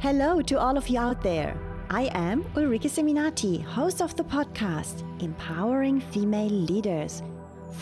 Hello 0.00 0.40
to 0.40 0.58
all 0.58 0.76
of 0.76 0.88
you 0.88 0.98
out 0.98 1.22
there. 1.22 1.56
I 1.90 2.10
am 2.14 2.44
Ulrike 2.54 2.88
Seminati, 2.88 3.64
host 3.64 4.00
of 4.00 4.14
the 4.14 4.22
podcast 4.24 5.02
Empowering 5.22 6.00
Female 6.00 6.48
Leaders 6.48 7.22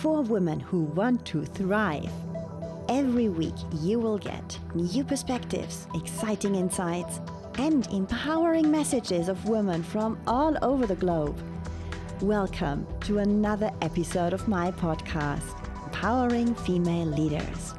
for 0.01 0.23
women 0.23 0.59
who 0.59 0.85
want 0.85 1.25
to 1.27 1.45
thrive. 1.45 2.11
Every 2.89 3.29
week, 3.29 3.55
you 3.81 3.99
will 3.99 4.19
get 4.19 4.59
new 4.75 5.05
perspectives, 5.05 5.87
exciting 5.95 6.55
insights, 6.55 7.21
and 7.59 7.87
empowering 7.89 8.71
messages 8.71 9.29
of 9.29 9.49
women 9.49 9.83
from 9.83 10.19
all 10.27 10.57
over 10.63 10.87
the 10.87 10.97
globe. 10.97 11.39
Welcome 12.23 12.87
to 13.03 13.19
another 13.19 13.71
episode 13.83 14.33
of 14.33 14.49
my 14.49 14.71
podcast, 14.71 15.66
Empowering 16.07 16.55
Female 16.55 17.07
Leaders. 17.07 17.75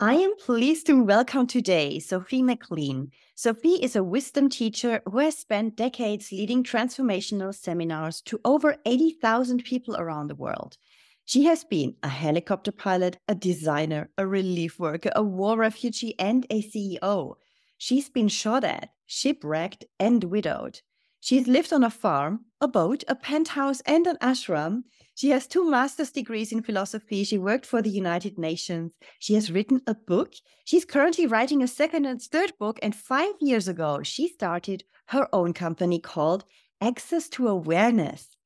I 0.00 0.14
am 0.14 0.34
pleased 0.36 0.86
to 0.86 1.00
welcome 1.04 1.46
today 1.46 2.00
Sophie 2.00 2.42
McLean. 2.42 3.12
Sophie 3.36 3.80
is 3.80 3.94
a 3.94 4.02
wisdom 4.02 4.48
teacher 4.48 5.00
who 5.08 5.20
has 5.20 5.38
spent 5.38 5.76
decades 5.76 6.32
leading 6.32 6.64
transformational 6.64 7.54
seminars 7.54 8.20
to 8.22 8.40
over 8.44 8.74
80,000 8.84 9.62
people 9.62 9.94
around 9.96 10.26
the 10.26 10.34
world. 10.34 10.76
She 11.24 11.44
has 11.44 11.62
been 11.62 11.94
a 12.02 12.08
helicopter 12.08 12.72
pilot, 12.72 13.18
a 13.28 13.36
designer, 13.36 14.10
a 14.18 14.26
relief 14.26 14.80
worker, 14.80 15.12
a 15.14 15.22
war 15.22 15.56
refugee, 15.56 16.18
and 16.18 16.48
a 16.50 16.62
CEO. 16.62 17.34
She's 17.78 18.08
been 18.08 18.26
shot 18.26 18.64
at, 18.64 18.88
shipwrecked, 19.06 19.84
and 20.00 20.24
widowed. 20.24 20.80
She's 21.22 21.46
lived 21.46 21.72
on 21.72 21.84
a 21.84 21.88
farm, 21.88 22.46
a 22.60 22.66
boat, 22.66 23.04
a 23.06 23.14
penthouse, 23.14 23.80
and 23.82 24.08
an 24.08 24.16
ashram. 24.20 24.82
She 25.14 25.28
has 25.30 25.46
two 25.46 25.70
master's 25.70 26.10
degrees 26.10 26.50
in 26.50 26.64
philosophy. 26.64 27.22
She 27.22 27.38
worked 27.38 27.64
for 27.64 27.80
the 27.80 27.90
United 27.90 28.38
Nations. 28.38 28.90
She 29.20 29.34
has 29.34 29.48
written 29.48 29.82
a 29.86 29.94
book. 29.94 30.32
She's 30.64 30.84
currently 30.84 31.28
writing 31.28 31.62
a 31.62 31.68
second 31.68 32.06
and 32.06 32.20
third 32.20 32.54
book. 32.58 32.80
And 32.82 32.92
five 32.92 33.34
years 33.40 33.68
ago, 33.68 34.02
she 34.02 34.26
started 34.26 34.82
her 35.10 35.28
own 35.32 35.52
company 35.52 36.00
called 36.00 36.44
Access 36.80 37.28
to 37.30 37.46
Awareness. 37.46 38.36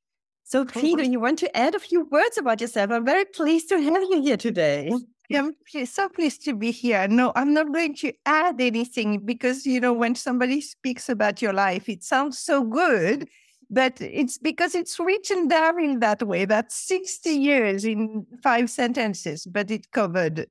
So, 0.42 0.60
oh, 0.60 0.64
Peter, 0.66 1.02
you 1.02 1.18
want 1.18 1.38
to 1.38 1.56
add 1.56 1.74
a 1.74 1.80
few 1.80 2.04
words 2.04 2.36
about 2.36 2.60
yourself? 2.60 2.90
I'm 2.90 3.06
very 3.06 3.24
pleased 3.24 3.70
to 3.70 3.80
have 3.80 4.02
you 4.02 4.20
here 4.20 4.36
today. 4.36 4.92
I'm 5.34 5.54
so 5.84 6.08
pleased 6.08 6.44
to 6.44 6.54
be 6.54 6.70
here. 6.70 7.08
No, 7.08 7.32
I'm 7.34 7.52
not 7.52 7.72
going 7.72 7.94
to 7.96 8.12
add 8.26 8.60
anything 8.60 9.20
because, 9.24 9.66
you 9.66 9.80
know, 9.80 9.92
when 9.92 10.14
somebody 10.14 10.60
speaks 10.60 11.08
about 11.08 11.42
your 11.42 11.52
life, 11.52 11.88
it 11.88 12.02
sounds 12.02 12.38
so 12.38 12.62
good, 12.62 13.28
but 13.70 14.00
it's 14.00 14.38
because 14.38 14.74
it's 14.74 14.98
written 15.00 15.48
down 15.48 15.82
in 15.82 16.00
that 16.00 16.22
way. 16.22 16.44
That's 16.44 16.76
60 16.86 17.30
years 17.30 17.84
in 17.84 18.26
five 18.42 18.70
sentences, 18.70 19.46
but 19.46 19.70
it 19.70 19.90
covered 19.90 20.46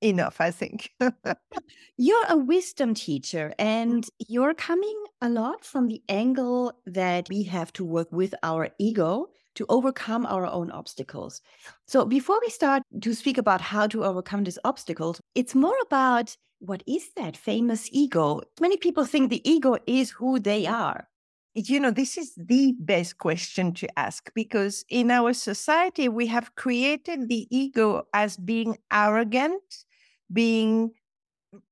enough, 0.00 0.40
I 0.40 0.50
think. 0.50 0.92
you're 1.96 2.26
a 2.28 2.36
wisdom 2.36 2.94
teacher 2.94 3.54
mm. 3.58 3.64
and 3.64 4.06
you're 4.28 4.54
coming 4.54 5.04
a 5.20 5.28
lot 5.28 5.64
from 5.64 5.88
the 5.88 6.02
angle 6.08 6.72
that 6.86 7.28
we 7.28 7.42
have 7.44 7.72
to 7.74 7.84
work 7.84 8.10
with 8.12 8.34
our 8.42 8.68
ego 8.78 9.28
to 9.58 9.66
overcome 9.68 10.24
our 10.24 10.46
own 10.46 10.70
obstacles. 10.70 11.42
So, 11.86 12.04
before 12.04 12.40
we 12.40 12.48
start 12.48 12.82
to 13.02 13.12
speak 13.12 13.38
about 13.38 13.60
how 13.60 13.88
to 13.88 14.04
overcome 14.04 14.44
these 14.44 14.58
obstacles, 14.64 15.20
it's 15.34 15.54
more 15.54 15.76
about 15.82 16.36
what 16.60 16.82
is 16.86 17.10
that 17.16 17.36
famous 17.36 17.88
ego? 17.92 18.40
Many 18.60 18.76
people 18.76 19.04
think 19.04 19.30
the 19.30 19.48
ego 19.48 19.76
is 19.86 20.10
who 20.10 20.38
they 20.38 20.66
are. 20.66 21.08
You 21.54 21.80
know, 21.80 21.90
this 21.90 22.16
is 22.16 22.34
the 22.36 22.74
best 22.78 23.18
question 23.18 23.72
to 23.74 23.98
ask 23.98 24.30
because 24.32 24.84
in 24.88 25.10
our 25.10 25.32
society, 25.32 26.08
we 26.08 26.26
have 26.28 26.54
created 26.54 27.28
the 27.28 27.48
ego 27.50 28.06
as 28.14 28.36
being 28.36 28.78
arrogant, 28.92 29.62
being 30.32 30.92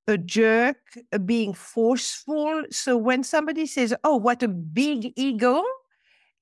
a 0.07 0.17
jerk, 0.17 0.77
being 1.25 1.53
forceful. 1.53 2.63
So 2.69 2.97
when 2.97 3.23
somebody 3.23 3.65
says, 3.65 3.93
Oh, 4.03 4.17
what 4.17 4.43
a 4.43 4.49
big 4.49 5.13
ego, 5.15 5.63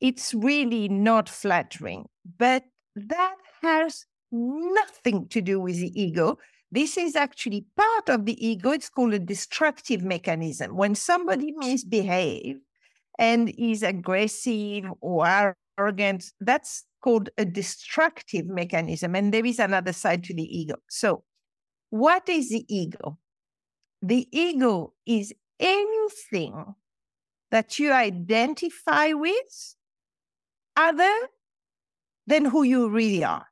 it's 0.05 0.35
really 0.35 0.87
not 0.87 1.27
flattering. 1.27 2.05
But 2.37 2.63
that 2.95 3.37
has 3.63 4.05
nothing 4.31 5.27
to 5.29 5.41
do 5.41 5.59
with 5.59 5.77
the 5.77 5.99
ego. 5.99 6.37
This 6.71 6.95
is 6.95 7.15
actually 7.15 7.65
part 7.75 8.09
of 8.09 8.25
the 8.25 8.47
ego. 8.47 8.71
It's 8.71 8.89
called 8.89 9.15
a 9.15 9.19
destructive 9.19 10.03
mechanism. 10.03 10.75
When 10.75 10.93
somebody 10.93 11.53
misbehaves 11.57 12.59
and 13.17 13.51
is 13.57 13.81
aggressive 13.81 14.85
or 15.01 15.55
arrogant, 15.79 16.25
that's 16.39 16.83
called 17.03 17.29
a 17.39 17.45
destructive 17.45 18.45
mechanism. 18.45 19.15
And 19.15 19.33
there 19.33 19.45
is 19.45 19.57
another 19.57 19.93
side 19.93 20.23
to 20.25 20.35
the 20.35 20.43
ego. 20.43 20.75
So, 20.87 21.23
what 21.89 22.29
is 22.29 22.49
the 22.49 22.63
ego? 22.69 23.17
The 24.03 24.27
ego 24.31 24.93
is 25.07 25.33
anything 25.59 26.75
that 27.49 27.79
you 27.79 27.91
identify 27.91 29.13
with 29.13 29.74
other 30.75 31.13
than 32.27 32.45
who 32.45 32.63
you 32.63 32.89
really 32.89 33.23
are. 33.23 33.45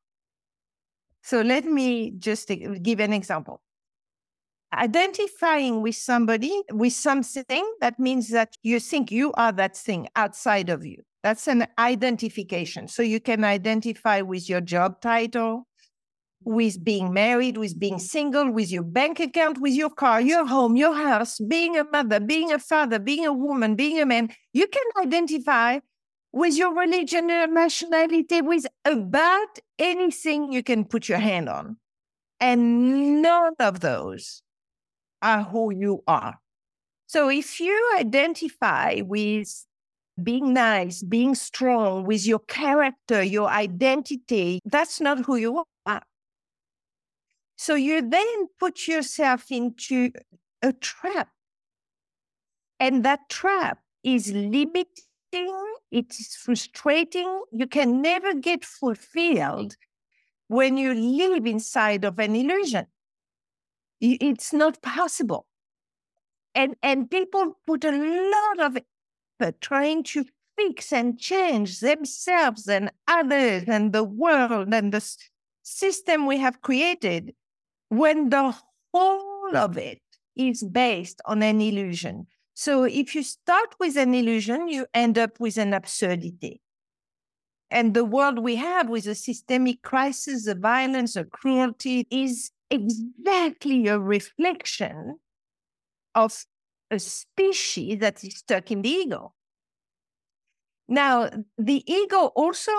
So 1.22 1.42
let 1.42 1.66
me 1.66 2.12
just 2.18 2.52
give 2.82 3.00
an 3.00 3.14
example. 3.14 3.62
Identifying 4.74 5.82
with 5.82 5.96
somebody, 5.96 6.64
with 6.72 6.94
something, 6.94 7.64
that 7.80 8.00
means 8.00 8.30
that 8.30 8.56
you 8.64 8.80
think 8.80 9.12
you 9.12 9.32
are 9.34 9.52
that 9.52 9.78
thing 9.78 10.08
outside 10.16 10.70
of 10.70 10.84
you. 10.84 11.04
That's 11.22 11.48
an 11.48 11.68
identification. 11.78 12.88
So 12.88 13.04
you 13.04 13.20
can 13.20 13.44
identify 13.44 14.22
with 14.22 14.50
your 14.50 14.62
job 14.62 15.00
title, 15.00 15.68
with 16.44 16.84
being 16.84 17.14
married, 17.14 17.58
with 17.58 17.80
being 17.80 18.00
single, 18.00 18.52
with 18.52 18.72
your 18.72 18.84
bank 18.84 19.22
account, 19.22 19.62
with 19.62 19.74
your 19.74 19.92
car, 19.92 20.20
your 20.20 20.46
home, 20.46 20.76
your 20.76 20.96
house, 20.96 21.40
being 21.40 21.78
a 21.78 21.86
mother, 21.86 22.20
being 22.20 22.52
a 22.52 22.60
father, 22.60 23.00
being 23.00 23.26
a 23.26 23.32
woman, 23.32 23.76
being 23.76 24.02
a 24.02 24.06
man. 24.06 24.30
You 24.52 24.68
can 24.68 24.84
identify 24.98 25.80
with 26.34 26.58
your 26.58 26.74
religion 26.74 27.30
and 27.30 27.54
nationality, 27.54 28.42
with 28.42 28.66
about 28.84 29.60
anything 29.78 30.52
you 30.52 30.64
can 30.64 30.84
put 30.84 31.08
your 31.08 31.20
hand 31.20 31.48
on. 31.48 31.78
And 32.40 33.22
none 33.22 33.54
of 33.60 33.80
those 33.80 34.42
are 35.22 35.44
who 35.44 35.72
you 35.74 36.04
are. 36.08 36.40
So 37.06 37.30
if 37.30 37.60
you 37.60 37.96
identify 37.98 39.02
with 39.06 39.66
being 40.22 40.54
nice, 40.54 41.04
being 41.04 41.36
strong, 41.36 42.06
with 42.06 42.26
your 42.26 42.40
character, 42.40 43.24
your 43.24 43.50
identity, 43.50 44.60
that's 44.66 45.00
not 45.00 45.26
who 45.26 45.36
you 45.36 45.64
are. 45.86 46.02
So 47.56 47.76
you 47.76 48.02
then 48.02 48.48
put 48.60 48.88
yourself 48.88 49.52
into 49.52 50.12
a 50.64 50.74
trap. 50.74 51.30
And 52.80 53.06
that 53.06 53.30
trap 53.30 53.80
is 54.04 54.34
limiting 54.34 54.86
it's 55.92 56.36
frustrating. 56.36 57.44
You 57.52 57.68
can 57.68 58.02
never 58.02 58.34
get 58.34 58.66
fulfilled 58.66 59.72
mm-hmm. 59.72 60.56
when 60.56 60.78
you 60.78 60.94
live 60.94 61.46
inside 61.46 62.06
of 62.06 62.20
an 62.20 62.36
illusion. 62.36 62.88
It's 64.02 64.52
not 64.52 64.82
possible. 64.82 65.46
And, 66.56 66.76
and 66.84 67.10
people 67.10 67.58
put 67.66 67.84
a 67.84 67.92
lot 67.92 68.60
of 68.60 68.78
effort 69.40 69.62
trying 69.62 70.04
to 70.04 70.26
fix 70.58 70.92
and 70.94 71.20
change 71.20 71.80
themselves 71.80 72.68
and 72.68 72.92
others 73.08 73.64
and 73.68 73.94
the 73.94 74.04
world 74.04 74.74
and 74.74 74.94
the 74.94 75.18
system 75.64 76.28
we 76.28 76.38
have 76.38 76.62
created 76.62 77.34
when 77.90 78.30
the 78.30 78.56
whole 78.94 79.56
of 79.56 79.78
it 79.78 80.02
is 80.36 80.64
based 80.64 81.22
on 81.26 81.42
an 81.44 81.62
illusion. 81.62 82.28
So 82.54 82.84
if 82.84 83.16
you 83.16 83.24
start 83.24 83.76
with 83.80 83.98
an 83.98 84.14
illusion, 84.14 84.68
you 84.68 84.86
end 84.94 85.18
up 85.18 85.40
with 85.40 85.58
an 85.58 85.74
absurdity. 85.74 86.62
And 87.72 87.96
the 87.96 88.06
world 88.06 88.40
we 88.40 88.56
have 88.58 88.90
with 88.90 89.08
a 89.08 89.16
systemic 89.16 89.82
crisis, 89.82 90.46
the 90.46 90.54
violence, 90.54 91.16
the 91.16 91.26
cruelty 91.26 92.08
is 92.12 92.52
exactly 92.70 93.88
a 93.88 93.98
reflection 93.98 95.18
of 96.14 96.46
a 96.92 97.00
species 97.00 98.00
that 98.00 98.24
is 98.24 98.38
stuck 98.38 98.70
in 98.70 98.84
the 98.84 98.90
ego. 98.90 99.34
Now, 100.88 101.30
the 101.58 101.84
ego 101.92 102.28
also 102.36 102.72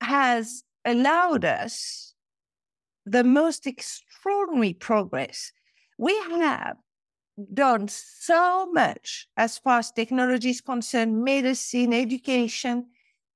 has 0.00 0.64
allowed 0.84 1.44
us 1.44 2.14
the 3.06 3.22
most 3.22 3.66
extraordinary 3.66 4.74
progress. 4.74 5.52
We 5.98 6.16
have 6.40 6.76
done 7.54 7.88
so 7.88 8.66
much 8.72 9.28
as 9.36 9.58
far 9.58 9.78
as 9.78 9.90
technology 9.90 10.50
is 10.50 10.60
concerned, 10.60 11.22
medicine, 11.24 11.92
education. 11.92 12.86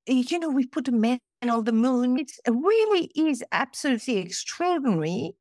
Eh, 0.07 0.25
you 0.29 0.39
know, 0.39 0.51
we 0.51 0.67
put 0.67 0.89
a 0.89 0.93
man 0.93 1.19
on 1.43 1.65
the 1.65 1.73
moon. 1.73 2.19
It 2.19 2.33
really 2.49 3.11
is 3.17 3.45
absolutely 3.53 4.19
extraordinary 4.19 5.35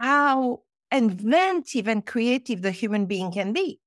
how 0.00 0.62
inventive 0.90 1.88
and 1.88 2.04
creative 2.04 2.62
the 2.62 2.70
human 2.70 3.06
being 3.06 3.32
can 3.32 3.52
be. 3.52 3.80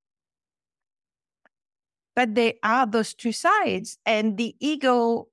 But 2.15 2.35
there 2.35 2.53
are 2.63 2.87
those 2.87 3.13
two 3.13 3.31
sides, 3.31 3.97
and 4.05 4.37
the 4.37 4.55
ego 4.59 5.27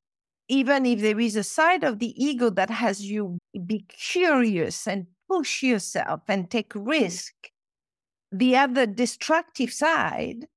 even 0.48 0.84
if 0.86 1.00
there 1.00 1.18
is 1.18 1.36
a 1.36 1.42
side 1.42 1.84
of 1.84 1.98
the 1.98 2.12
ego 2.22 2.50
that 2.50 2.70
has 2.70 3.02
you 3.02 3.38
be 3.66 3.86
curious 3.88 4.86
and 4.86 5.06
push 5.28 5.62
yourself 5.62 6.20
and 6.28 6.50
take 6.50 6.72
risk, 6.74 7.32
the 8.38 8.56
other 8.56 8.84
destructive 8.84 9.72
side 9.72 10.48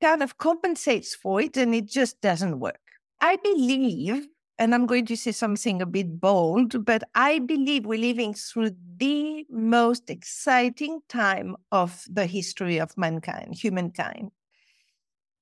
kind 0.00 0.22
of 0.22 0.38
compensates 0.38 1.14
for 1.14 1.40
it 1.40 1.56
and 1.56 1.74
it 1.74 1.86
just 1.86 2.20
doesn't 2.20 2.60
work. 2.60 2.80
I 3.20 3.36
believe, 3.36 4.28
and 4.58 4.74
I'm 4.74 4.86
going 4.86 5.06
to 5.06 5.16
say 5.16 5.32
something 5.32 5.82
a 5.82 5.86
bit 5.86 6.20
bold, 6.20 6.84
but 6.84 7.02
I 7.16 7.40
believe 7.40 7.84
we're 7.84 7.98
living 7.98 8.34
through 8.34 8.70
the 8.96 9.44
most 9.50 10.08
exciting 10.08 11.00
time 11.08 11.56
of 11.72 12.04
the 12.08 12.26
history 12.26 12.78
of 12.78 12.96
mankind, 12.96 13.56
humankind. 13.56 14.30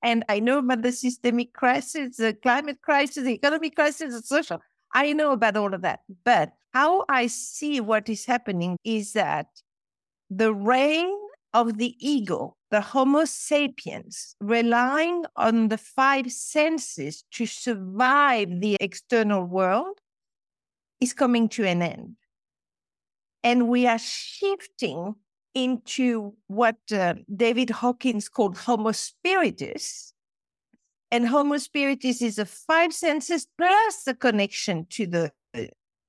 And 0.03 0.23
I 0.27 0.39
know 0.39 0.57
about 0.57 0.81
the 0.81 0.91
systemic 0.91 1.53
crisis, 1.53 2.17
the 2.17 2.33
climate 2.33 2.81
crisis, 2.81 3.23
the 3.23 3.33
economic 3.33 3.75
crisis, 3.75 4.13
the 4.13 4.21
social. 4.23 4.59
I 4.93 5.13
know 5.13 5.33
about 5.33 5.55
all 5.55 5.73
of 5.75 5.83
that. 5.83 5.99
But 6.25 6.53
how 6.73 7.05
I 7.09 7.27
see 7.27 7.79
what 7.79 8.09
is 8.09 8.25
happening 8.25 8.77
is 8.83 9.13
that 9.13 9.47
the 10.31 10.53
reign 10.53 11.13
of 11.53 11.77
the 11.77 11.95
ego, 11.99 12.55
the 12.71 12.79
Homo 12.79 13.25
sapiens, 13.25 14.35
relying 14.39 15.25
on 15.35 15.67
the 15.67 15.77
five 15.77 16.31
senses 16.31 17.25
to 17.31 17.45
survive 17.45 18.61
the 18.61 18.77
external 18.79 19.43
world, 19.43 19.99
is 21.01 21.13
coming 21.13 21.49
to 21.49 21.65
an 21.65 21.81
end. 21.81 22.15
And 23.43 23.67
we 23.67 23.87
are 23.87 23.99
shifting 23.99 25.15
into 25.53 26.33
what 26.47 26.77
uh, 26.93 27.15
David 27.35 27.69
Hawkins 27.69 28.29
called 28.29 28.57
Homo 28.57 28.93
spiritus. 28.93 30.13
And 31.11 31.27
Homo 31.27 31.57
spiritus 31.57 32.21
is 32.21 32.39
a 32.39 32.45
five 32.45 32.93
senses 32.93 33.47
plus 33.57 34.07
a 34.07 34.13
connection 34.13 34.85
to 34.91 35.07
the 35.07 35.31
uh, 35.53 35.63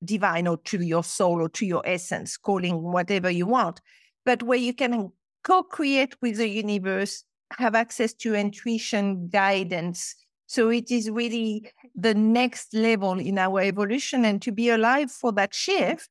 divine 0.04 0.46
or 0.46 0.58
to 0.58 0.80
your 0.80 1.02
soul 1.02 1.42
or 1.42 1.48
to 1.48 1.66
your 1.66 1.82
essence, 1.84 2.36
calling 2.36 2.82
whatever 2.82 3.28
you 3.28 3.46
want, 3.46 3.80
but 4.24 4.42
where 4.42 4.58
you 4.58 4.74
can 4.74 5.12
co 5.44 5.62
create 5.62 6.16
with 6.20 6.36
the 6.36 6.48
universe, 6.48 7.24
have 7.58 7.74
access 7.74 8.12
to 8.14 8.34
intuition, 8.34 9.28
guidance. 9.28 10.14
So 10.46 10.68
it 10.68 10.90
is 10.90 11.10
really 11.10 11.70
the 11.94 12.14
next 12.14 12.74
level 12.74 13.18
in 13.18 13.38
our 13.38 13.60
evolution. 13.60 14.24
And 14.24 14.40
to 14.42 14.52
be 14.52 14.68
alive 14.68 15.10
for 15.10 15.32
that 15.32 15.54
shift 15.54 16.10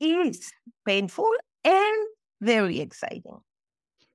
is 0.00 0.52
painful 0.86 1.30
and 1.64 2.06
very 2.40 2.80
exciting. 2.80 3.40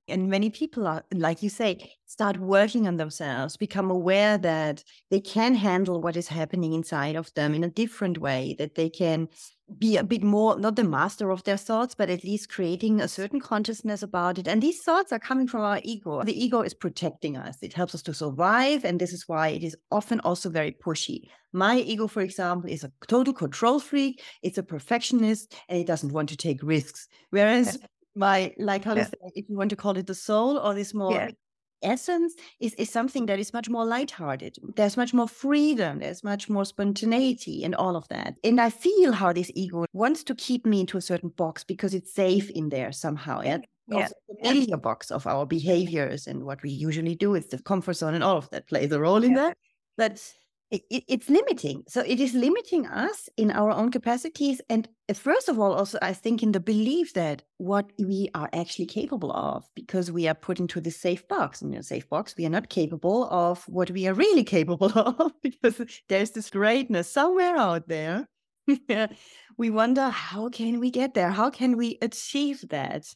And 0.08 0.28
many 0.28 0.50
people 0.50 0.86
are, 0.86 1.04
like 1.12 1.42
you 1.42 1.48
say, 1.48 1.92
start 2.06 2.38
working 2.38 2.86
on 2.86 2.96
themselves, 2.96 3.56
become 3.56 3.90
aware 3.90 4.38
that 4.38 4.82
they 5.10 5.20
can 5.20 5.54
handle 5.54 6.00
what 6.00 6.16
is 6.16 6.28
happening 6.28 6.72
inside 6.72 7.16
of 7.16 7.32
them 7.34 7.54
in 7.54 7.64
a 7.64 7.70
different 7.70 8.18
way, 8.18 8.54
that 8.58 8.74
they 8.74 8.88
can 8.88 9.28
be 9.76 9.98
a 9.98 10.04
bit 10.04 10.22
more, 10.22 10.58
not 10.58 10.76
the 10.76 10.84
master 10.84 11.30
of 11.30 11.44
their 11.44 11.56
thoughts, 11.56 11.94
but 11.94 12.08
at 12.08 12.24
least 12.24 12.48
creating 12.48 13.00
a 13.00 13.08
certain 13.08 13.40
consciousness 13.40 14.02
about 14.02 14.38
it. 14.38 14.48
And 14.48 14.62
these 14.62 14.80
thoughts 14.82 15.12
are 15.12 15.18
coming 15.18 15.46
from 15.46 15.60
our 15.60 15.80
ego. 15.84 16.22
The 16.22 16.44
ego 16.44 16.62
is 16.62 16.72
protecting 16.72 17.36
us, 17.36 17.58
it 17.62 17.74
helps 17.74 17.94
us 17.94 18.02
to 18.02 18.14
survive. 18.14 18.84
And 18.84 18.98
this 18.98 19.12
is 19.12 19.28
why 19.28 19.48
it 19.48 19.62
is 19.62 19.76
often 19.90 20.20
also 20.20 20.48
very 20.48 20.72
pushy. 20.72 21.24
My 21.52 21.78
ego, 21.78 22.06
for 22.06 22.22
example, 22.22 22.70
is 22.70 22.84
a 22.84 22.92
total 23.06 23.34
control 23.34 23.78
freak, 23.78 24.22
it's 24.42 24.58
a 24.58 24.62
perfectionist, 24.62 25.54
and 25.68 25.78
it 25.78 25.86
doesn't 25.86 26.12
want 26.12 26.30
to 26.30 26.36
take 26.36 26.62
risks. 26.62 27.06
Whereas 27.30 27.78
my 28.18 28.52
like 28.58 28.84
how 28.84 28.94
yeah. 28.94 29.04
to 29.04 29.10
say, 29.10 29.32
if 29.34 29.48
you 29.48 29.56
want 29.56 29.70
to 29.70 29.76
call 29.76 29.96
it 29.96 30.06
the 30.06 30.14
soul 30.14 30.58
or 30.58 30.74
this 30.74 30.92
more 30.92 31.12
yeah. 31.12 31.30
essence 31.82 32.34
is, 32.60 32.74
is 32.74 32.90
something 32.90 33.26
that 33.26 33.38
is 33.38 33.52
much 33.52 33.70
more 33.70 33.84
lighthearted 33.84 34.56
there's 34.76 34.96
much 34.96 35.14
more 35.14 35.28
freedom 35.28 36.00
there's 36.00 36.24
much 36.24 36.50
more 36.50 36.64
spontaneity 36.64 37.64
and 37.64 37.74
all 37.74 37.96
of 37.96 38.06
that 38.08 38.34
and 38.44 38.60
i 38.60 38.68
feel 38.68 39.12
how 39.12 39.32
this 39.32 39.50
ego 39.54 39.84
wants 39.92 40.24
to 40.24 40.34
keep 40.34 40.66
me 40.66 40.80
into 40.80 40.98
a 40.98 41.00
certain 41.02 41.30
box 41.30 41.64
because 41.64 41.94
it's 41.94 42.12
safe 42.12 42.50
in 42.50 42.68
there 42.68 42.92
somehow 42.92 43.40
Yeah. 43.40 43.58
yeah. 43.86 44.08
the 44.28 44.34
familiar 44.42 44.76
box 44.76 45.10
of 45.10 45.26
our 45.26 45.46
behaviors 45.46 46.26
and 46.26 46.44
what 46.44 46.62
we 46.62 46.70
usually 46.70 47.14
do 47.14 47.34
it's 47.34 47.48
the 47.48 47.62
comfort 47.62 47.94
zone 47.94 48.14
and 48.14 48.24
all 48.24 48.36
of 48.36 48.50
that 48.50 48.68
plays 48.68 48.92
a 48.92 49.00
role 49.00 49.22
in 49.22 49.34
that 49.34 49.56
but 49.96 50.20
it, 50.70 50.82
it, 50.90 51.04
it's 51.08 51.30
limiting. 51.30 51.84
So 51.88 52.02
it 52.06 52.20
is 52.20 52.34
limiting 52.34 52.86
us 52.86 53.28
in 53.36 53.50
our 53.50 53.70
own 53.70 53.90
capacities. 53.90 54.60
And 54.68 54.88
uh, 55.08 55.14
first 55.14 55.48
of 55.48 55.58
all, 55.58 55.72
also, 55.72 55.98
I 56.02 56.12
think 56.12 56.42
in 56.42 56.52
the 56.52 56.60
belief 56.60 57.14
that 57.14 57.42
what 57.56 57.90
we 57.98 58.28
are 58.34 58.50
actually 58.52 58.86
capable 58.86 59.32
of, 59.32 59.66
because 59.74 60.12
we 60.12 60.28
are 60.28 60.34
put 60.34 60.60
into 60.60 60.80
this 60.80 61.00
safe 61.00 61.26
box. 61.28 61.62
In 61.62 61.72
a 61.74 61.82
safe 61.82 62.08
box, 62.08 62.34
we 62.36 62.44
are 62.44 62.50
not 62.50 62.68
capable 62.68 63.28
of 63.30 63.64
what 63.68 63.90
we 63.90 64.06
are 64.06 64.14
really 64.14 64.44
capable 64.44 64.92
of, 64.98 65.32
because 65.42 65.80
there's 66.08 66.32
this 66.32 66.50
greatness 66.50 67.10
somewhere 67.10 67.56
out 67.56 67.88
there. 67.88 68.28
we 69.56 69.70
wonder, 69.70 70.10
how 70.10 70.50
can 70.50 70.80
we 70.80 70.90
get 70.90 71.14
there? 71.14 71.30
How 71.30 71.48
can 71.48 71.78
we 71.78 71.96
achieve 72.02 72.68
that? 72.68 73.06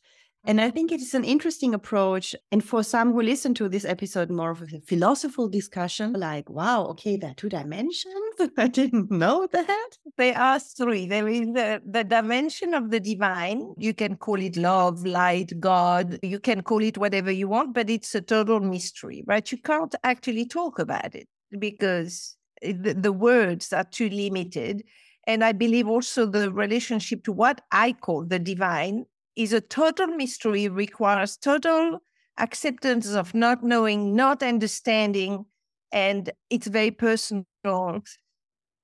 And 0.45 0.61
I 0.61 0.71
think 0.71 0.91
it 0.91 1.01
is 1.01 1.15
an 1.15 1.23
interesting 1.23 1.73
approach. 1.73 2.35
And 2.51 2.65
for 2.65 2.83
some 2.83 3.13
who 3.13 3.23
listen 3.23 3.55
to 3.55 3.69
this 3.69 3.85
episode, 3.85 4.29
more 4.29 4.51
of 4.51 4.63
a 4.63 4.81
philosophical 4.81 5.49
discussion, 5.49 6.15
like, 6.15 6.51
wow, 6.51 6.87
okay, 6.87 7.17
there 7.17 7.31
are 7.31 7.35
two 7.35 7.49
dimensions. 7.49 8.15
I 8.59 8.67
didn't 8.67 9.11
know 9.11 9.47
that. 9.53 9.91
There 10.19 10.37
are 10.37 10.59
three. 10.59 11.07
There 11.07 11.29
is 11.29 11.47
the, 11.53 11.81
the 11.87 12.03
dimension 12.03 12.75
of 12.75 12.91
the 12.91 12.99
divine. 12.99 13.73
You 13.79 13.95
can 13.95 14.17
call 14.17 14.41
it 14.41 14.57
love, 14.57 15.07
light, 15.07 15.53
God. 15.61 16.19
You 16.25 16.41
can 16.41 16.63
call 16.63 16.83
it 16.83 16.99
whatever 16.99 17.31
you 17.31 17.47
want, 17.47 17.73
but 17.73 17.89
it's 17.89 18.13
a 18.17 18.21
total 18.21 18.59
mystery, 18.59 19.23
right? 19.27 19.51
You 19.51 19.59
can't 19.59 19.95
actually 20.03 20.47
talk 20.47 20.81
about 20.81 21.15
it 21.15 21.29
because 21.57 22.37
eh, 22.63 22.73
the, 22.77 22.95
the 22.95 23.13
words 23.13 23.73
are 23.73 23.85
too 23.85 24.09
limited. 24.09 24.83
And 25.25 25.45
I 25.45 25.53
believe 25.53 25.87
also 25.87 26.27
the 26.27 26.51
relationship 26.51 27.23
to 27.25 27.33
what 27.33 27.61
I 27.71 27.93
call 27.93 28.25
the 28.25 28.41
divine 28.41 29.05
is 29.37 29.53
a 29.53 29.61
total 29.61 30.09
mystery, 30.09 30.69
requires 30.69 31.37
total 31.37 31.99
acceptance 32.39 33.13
of 33.13 33.35
not 33.35 33.63
knowing, 33.63 34.15
not 34.15 34.43
understanding, 34.43 35.45
and 35.93 36.31
it's 36.51 36.67
very 36.67 36.91
personal, 36.91 37.45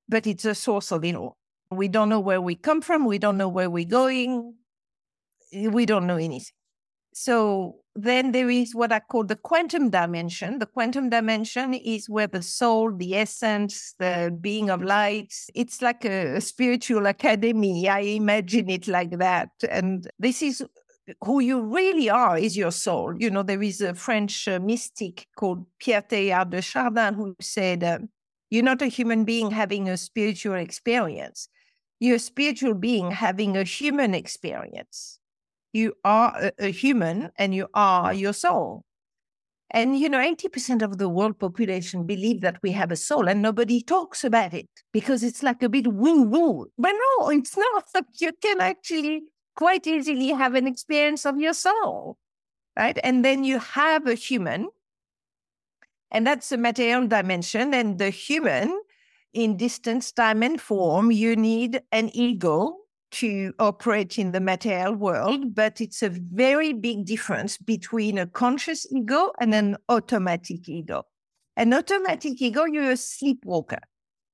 but 0.09 0.27
it's 0.27 0.45
a 0.45 0.55
source 0.55 0.93
of 0.93 1.05
it 1.05 1.15
all. 1.15 1.37
We 1.71 1.89
don't 1.89 2.09
know 2.09 2.21
where 2.21 2.41
we 2.41 2.55
come 2.55 2.81
from, 2.81 3.05
we 3.05 3.19
don't 3.19 3.37
know 3.37 3.49
where 3.49 3.71
we're 3.71 3.85
going, 3.85 4.55
we 5.53 5.87
don't 5.87 6.07
know 6.07 6.17
anything. 6.17 6.55
So 7.15 7.77
then 8.01 8.31
there 8.31 8.49
is 8.49 8.77
what 8.77 8.93
I 8.93 9.01
call 9.01 9.25
the 9.25 9.35
quantum 9.35 9.91
dimension. 9.91 10.61
The 10.61 10.67
quantum 10.67 11.11
dimension 11.11 11.75
is 11.75 12.09
where 12.09 12.29
the 12.29 12.43
soul, 12.43 12.93
the 12.93 13.17
essence, 13.17 13.95
the 13.99 14.37
being 14.41 14.71
of 14.71 14.83
light, 14.83 15.35
it's 15.53 15.83
like 15.83 16.05
a, 16.05 16.41
spiritual 16.41 17.07
academy. 17.07 17.89
I 17.89 18.01
imagine 18.01 18.71
it 18.71 18.87
like 18.87 19.19
that. 19.19 19.51
And 19.69 20.09
this 20.17 20.43
is 20.43 20.65
who 21.25 21.41
you 21.41 21.61
really 21.61 22.09
are 22.09 22.39
is 22.39 22.57
your 22.57 22.71
soul. 22.71 23.15
You 23.19 23.31
know, 23.31 23.43
there 23.43 23.63
is 23.63 23.81
a 23.81 23.95
French 23.95 24.47
uh, 24.47 24.61
mystic 24.61 25.27
called 25.37 25.67
Pierre 25.81 26.03
Teilhard 26.03 26.51
de 26.51 26.63
Chardin 26.63 27.15
who 27.15 27.35
said, 27.41 27.83
uh, 27.83 27.99
You're 28.49 28.63
not 28.63 28.81
a 28.81 28.87
human 28.87 29.25
being 29.25 29.51
having 29.51 29.89
a 29.89 29.97
spiritual 29.97 30.55
experience. 30.55 31.49
You're 31.99 32.17
a 32.17 32.21
spiritual 32.21 32.75
being 32.75 33.11
having 33.11 33.57
a 33.57 33.65
human 33.65 34.15
experience 34.15 35.19
you 35.73 35.95
are 36.05 36.53
a, 36.59 36.71
human 36.71 37.31
and 37.37 37.55
you 37.55 37.69
are 37.75 38.13
your 38.13 38.33
soul. 38.33 38.85
And 39.71 39.99
you 39.99 40.09
know, 40.09 40.19
80% 40.19 40.83
of 40.83 40.97
the 40.97 41.09
world 41.09 41.39
population 41.39 42.07
believe 42.07 42.41
that 42.41 42.59
we 42.63 42.73
have 42.73 42.91
a 42.91 42.97
soul 42.97 43.29
and 43.29 43.43
nobody 43.43 43.83
talks 43.83 44.25
about 44.25 44.55
it 44.55 44.69
because 44.93 45.23
it's 45.23 45.43
like 45.43 45.63
a 45.63 45.69
bit 45.69 45.93
woo 45.93 46.23
woo. 46.23 46.67
But 46.79 46.93
no, 46.93 47.29
it's 47.29 47.57
not. 47.57 47.85
You 48.19 48.33
can 48.41 48.61
actually 48.61 49.25
quite 49.57 49.87
easily 49.87 50.29
have 50.29 50.55
an 50.55 50.67
experience 50.67 51.27
of 51.27 51.39
your 51.39 51.53
soul, 51.53 52.17
right? 52.79 52.99
And 53.03 53.25
then 53.25 53.45
you 53.45 53.59
have 53.59 54.07
a 54.07 54.15
human, 54.15 54.69
and 56.11 56.27
that's 56.27 56.49
the 56.49 56.57
material 56.57 57.07
dimension. 57.07 57.75
And 57.75 57.99
the 57.99 58.09
human, 58.09 58.81
in 59.35 59.59
distance, 59.59 60.13
time, 60.13 60.43
and 60.43 60.59
form, 60.59 61.11
you 61.11 61.37
need 61.37 61.83
an 61.93 62.09
ego 62.15 62.77
to 63.11 63.53
operate 63.59 64.19
in 64.19 64.33
the 64.33 64.41
material 64.41 64.95
world, 64.95 65.55
but 65.55 65.81
it's 65.81 66.03
a 66.03 66.11
very 66.11 66.73
big 66.73 67.07
difference 67.07 67.57
between 67.59 68.19
a 68.19 68.27
conscious 68.27 68.87
ego 68.93 69.33
and 69.41 69.55
an 69.55 69.77
automatic 69.89 70.69
ego. 70.69 71.05
An 71.57 71.75
automatic 71.75 72.41
ego, 72.41 72.65
you're 72.65 72.93
a 72.93 72.97
sleepwalker. 72.97 73.81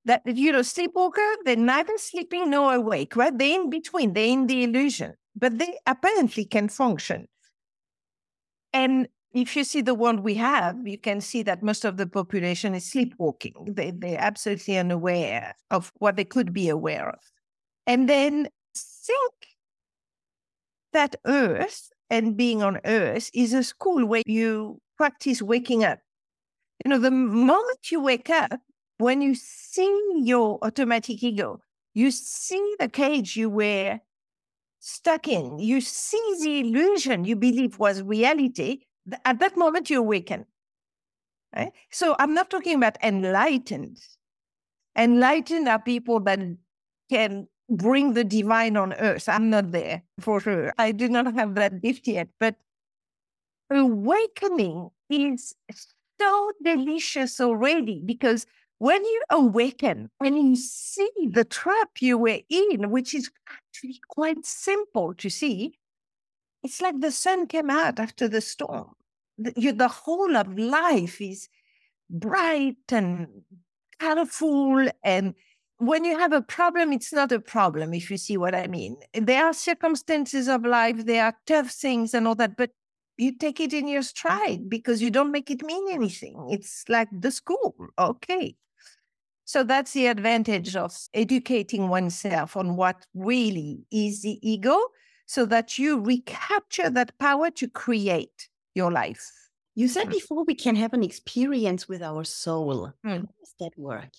That 0.05 0.23
if 0.27 0.37
you 0.37 0.53
know, 0.53 0.61
sleepwalker, 0.61 1.35
they're 1.45 1.57
neither 1.57 1.97
sleeping 1.97 2.51
nor 2.51 2.75
awake, 2.75 3.17
right? 3.17 3.37
They're 3.37 3.61
in 3.61 3.71
between, 3.71 4.13
they're 4.13 4.27
in 4.27 4.47
the 4.47 4.65
illusion, 4.65 5.15
but 5.35 5.59
they 5.59 5.79
apparently 5.87 6.45
can 6.45 6.69
function. 6.69 7.29
And 8.73 9.09
if 9.33 9.57
you 9.57 9.65
see 9.65 9.81
the 9.81 9.95
world 9.95 10.21
we 10.21 10.35
have, 10.35 10.77
you 10.85 10.99
can 10.99 11.21
see 11.21 11.43
that 11.43 11.63
most 11.63 11.85
of 11.85 11.97
the 11.97 12.07
population 12.07 12.75
is 12.75 12.91
sleepwalking. 12.91 13.55
They, 13.69 13.91
they're 13.91 14.21
absolutely 14.21 14.79
unaware 14.79 15.55
of 15.71 15.93
what 15.99 16.17
they 16.17 16.25
could 16.25 16.53
be 16.53 16.69
aware 16.69 17.09
of. 17.09 17.21
And 17.87 18.09
then 18.09 18.49
think 19.07 19.33
that 20.93 21.17
Earth 21.27 21.91
and 22.11 22.37
being 22.37 22.63
on 22.63 22.81
Earth 22.85 23.31
is 23.35 23.53
a 23.53 23.63
school 23.63 24.07
where 24.07 24.23
you 24.27 24.81
practice 24.97 25.43
waking 25.43 25.85
up. 25.85 25.99
You 26.85 26.91
know, 26.91 26.99
the 26.99 27.11
moment 27.11 27.91
you 27.91 28.01
wake 28.01 28.31
up, 28.31 28.61
when 28.99 29.21
you 29.21 29.35
see 29.35 30.21
your 30.23 30.59
automatic 30.63 31.23
ego, 31.23 31.61
you 31.95 32.11
see 32.11 32.77
the 32.79 32.89
cage 32.89 33.37
you 33.37 33.51
were 33.51 34.01
stuck 34.81 35.29
in, 35.29 35.59
you 35.59 35.81
see 35.81 36.37
the 36.43 36.61
illusion 36.61 37.25
you 37.25 37.37
believe 37.37 37.79
was 37.79 38.03
reality. 38.03 38.81
At 39.25 39.39
that 39.41 39.57
moment, 39.57 39.91
you 39.91 39.99
awaken. 39.99 40.47
Right? 41.55 41.73
So 41.91 42.17
I'm 42.19 42.35
not 42.35 42.51
talking 42.51 42.77
about 42.77 42.99
enlightened. 43.03 43.99
Enlightened 44.97 45.69
are 45.69 45.81
people 45.81 46.21
that 46.21 46.41
can 47.11 47.49
bring 47.69 48.15
the 48.15 48.25
divine 48.25 48.77
on 48.77 48.93
earth. 48.95 49.29
I'm 49.29 49.51
not 49.51 49.73
there 49.73 50.03
for 50.21 50.41
sure. 50.41 50.73
I 50.79 50.93
do 50.93 51.09
not 51.09 51.33
have 51.35 51.55
that 51.55 51.83
gift 51.83 52.07
yet, 52.07 52.29
but 52.39 52.57
awakening 53.71 54.91
is 55.11 55.55
so 56.21 56.53
delicious 56.63 57.41
already 57.41 58.03
because 58.05 58.47
when 58.79 59.05
you 59.05 59.23
awaken 59.31 60.11
and 60.21 60.37
you 60.37 60.57
see 60.57 61.11
the 61.31 61.45
trap 61.45 61.91
you 62.01 62.19
were 62.19 62.41
in, 62.49 62.91
which 62.91 63.15
is 63.15 63.31
actually 63.49 64.01
quite 64.09 64.45
simple 64.45 65.15
to 65.15 65.31
see, 65.31 65.79
it's 66.63 66.81
like 66.81 67.01
the 67.01 67.13
sun 67.13 67.47
came 67.47 67.71
out 67.71 67.99
after 68.01 68.29
the 68.29 68.41
storm. 68.41 68.93
The, 69.39 69.53
you, 69.57 69.73
the 69.73 69.89
whole 69.89 70.37
of 70.37 70.59
life 70.59 71.21
is 71.21 71.49
bright 72.11 72.77
and 72.91 73.29
colorful 73.99 74.89
and 75.03 75.35
when 75.79 76.05
you 76.05 76.19
have 76.19 76.33
a 76.33 76.43
problem, 76.43 76.93
it's 76.93 77.13
not 77.13 77.33
a 77.33 77.41
problem, 77.41 77.95
if 77.95 78.11
you 78.11 78.17
see 78.17 78.37
what 78.37 78.55
I 78.55 78.67
mean. 78.67 78.97
There 79.13 79.45
are 79.45 79.53
circumstances 79.53 80.49
of 80.49 80.65
life, 80.65 81.05
there 81.05 81.25
are 81.25 81.37
tough 81.47 81.71
things 81.71 82.15
and 82.15 82.29
all 82.29 82.35
that, 82.37 82.57
but 82.57 82.71
you 83.17 83.37
take 83.37 83.61
it 83.61 83.73
in 83.73 83.87
your 83.89 84.03
stride 84.03 84.69
because 84.69 85.01
you 85.01 85.11
don't 85.11 85.31
make 85.31 85.51
it 85.51 85.63
mean 85.63 85.87
anything. 85.91 86.49
It's 86.51 86.85
like 86.89 87.09
the 87.13 87.31
school. 87.31 87.75
Okay. 87.99 88.57
So 89.45 89.63
that's 89.63 89.93
the 89.93 90.07
advantage 90.07 90.75
of 90.75 90.97
educating 91.13 91.89
oneself 91.89 92.57
on 92.57 92.77
what 92.77 93.07
really 93.15 93.85
is 93.93 94.23
the 94.23 94.39
ego 94.43 94.79
so 95.27 95.45
that 95.47 95.79
you 95.79 96.01
recapture 96.01 96.91
that 96.91 97.17
power 97.19 97.51
to 97.51 97.69
create 97.69 98.49
your 98.75 98.91
life. 98.91 99.31
You 99.75 99.89
said 99.89 100.09
mm. 100.09 100.13
before 100.13 100.45
we 100.45 100.55
can 100.55 100.77
have 100.77 100.93
an 100.93 101.03
experience 101.03 101.89
with 101.89 102.03
our 102.03 102.25
soul. 102.25 102.93
Mm. 103.05 103.11
How 103.11 103.17
does 103.19 103.55
that 103.61 103.73
work? 103.77 104.11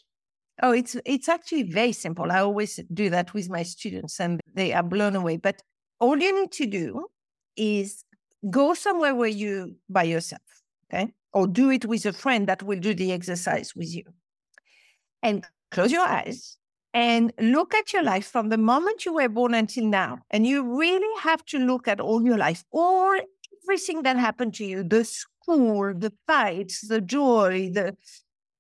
Oh, 0.62 0.72
it's 0.72 0.96
it's 1.06 1.28
actually 1.28 1.64
very 1.64 1.92
simple. 1.92 2.32
I 2.32 2.40
always 2.40 2.80
do 2.94 3.10
that 3.10 3.34
with 3.34 3.50
my 3.50 3.64
students 3.64 4.20
and 4.20 4.40
they 4.54 4.74
are 4.74 4.84
blown 4.84 5.16
away. 5.16 5.38
But 5.38 5.62
all 6.00 6.18
you 6.18 6.42
need 6.42 6.52
to 6.54 6.66
do 6.66 7.08
is 7.58 8.04
go 8.50 8.74
somewhere 8.74 9.16
where 9.16 9.30
you 9.30 9.76
by 9.90 10.04
yourself, 10.04 10.42
okay? 10.94 11.14
Or 11.34 11.48
do 11.48 11.70
it 11.72 11.86
with 11.86 12.06
a 12.06 12.14
friend 12.14 12.48
that 12.48 12.64
will 12.64 12.80
do 12.80 12.94
the 12.94 13.12
exercise 13.12 13.76
with 13.76 13.94
you. 13.94 14.04
And 15.22 15.46
close 15.72 15.92
your 15.92 16.06
eyes 16.06 16.58
and 16.94 17.34
look 17.40 17.74
at 17.74 17.92
your 17.92 18.04
life 18.04 18.28
from 18.28 18.50
the 18.50 18.58
moment 18.58 19.06
you 19.06 19.14
were 19.14 19.28
born 19.28 19.54
until 19.54 19.86
now. 19.86 20.20
And 20.32 20.46
you 20.48 20.78
really 20.78 21.22
have 21.22 21.44
to 21.48 21.60
look 21.60 21.88
at 21.88 22.00
all 22.00 22.24
your 22.24 22.38
life, 22.38 22.64
all 22.72 23.18
everything 23.64 24.04
that 24.04 24.18
happened 24.18 24.54
to 24.56 24.66
you, 24.66 24.84
the 24.84 25.04
school, 25.04 25.94
the 25.94 26.14
fights, 26.28 26.88
the 26.88 27.02
joy, 27.02 27.70
the 27.74 27.98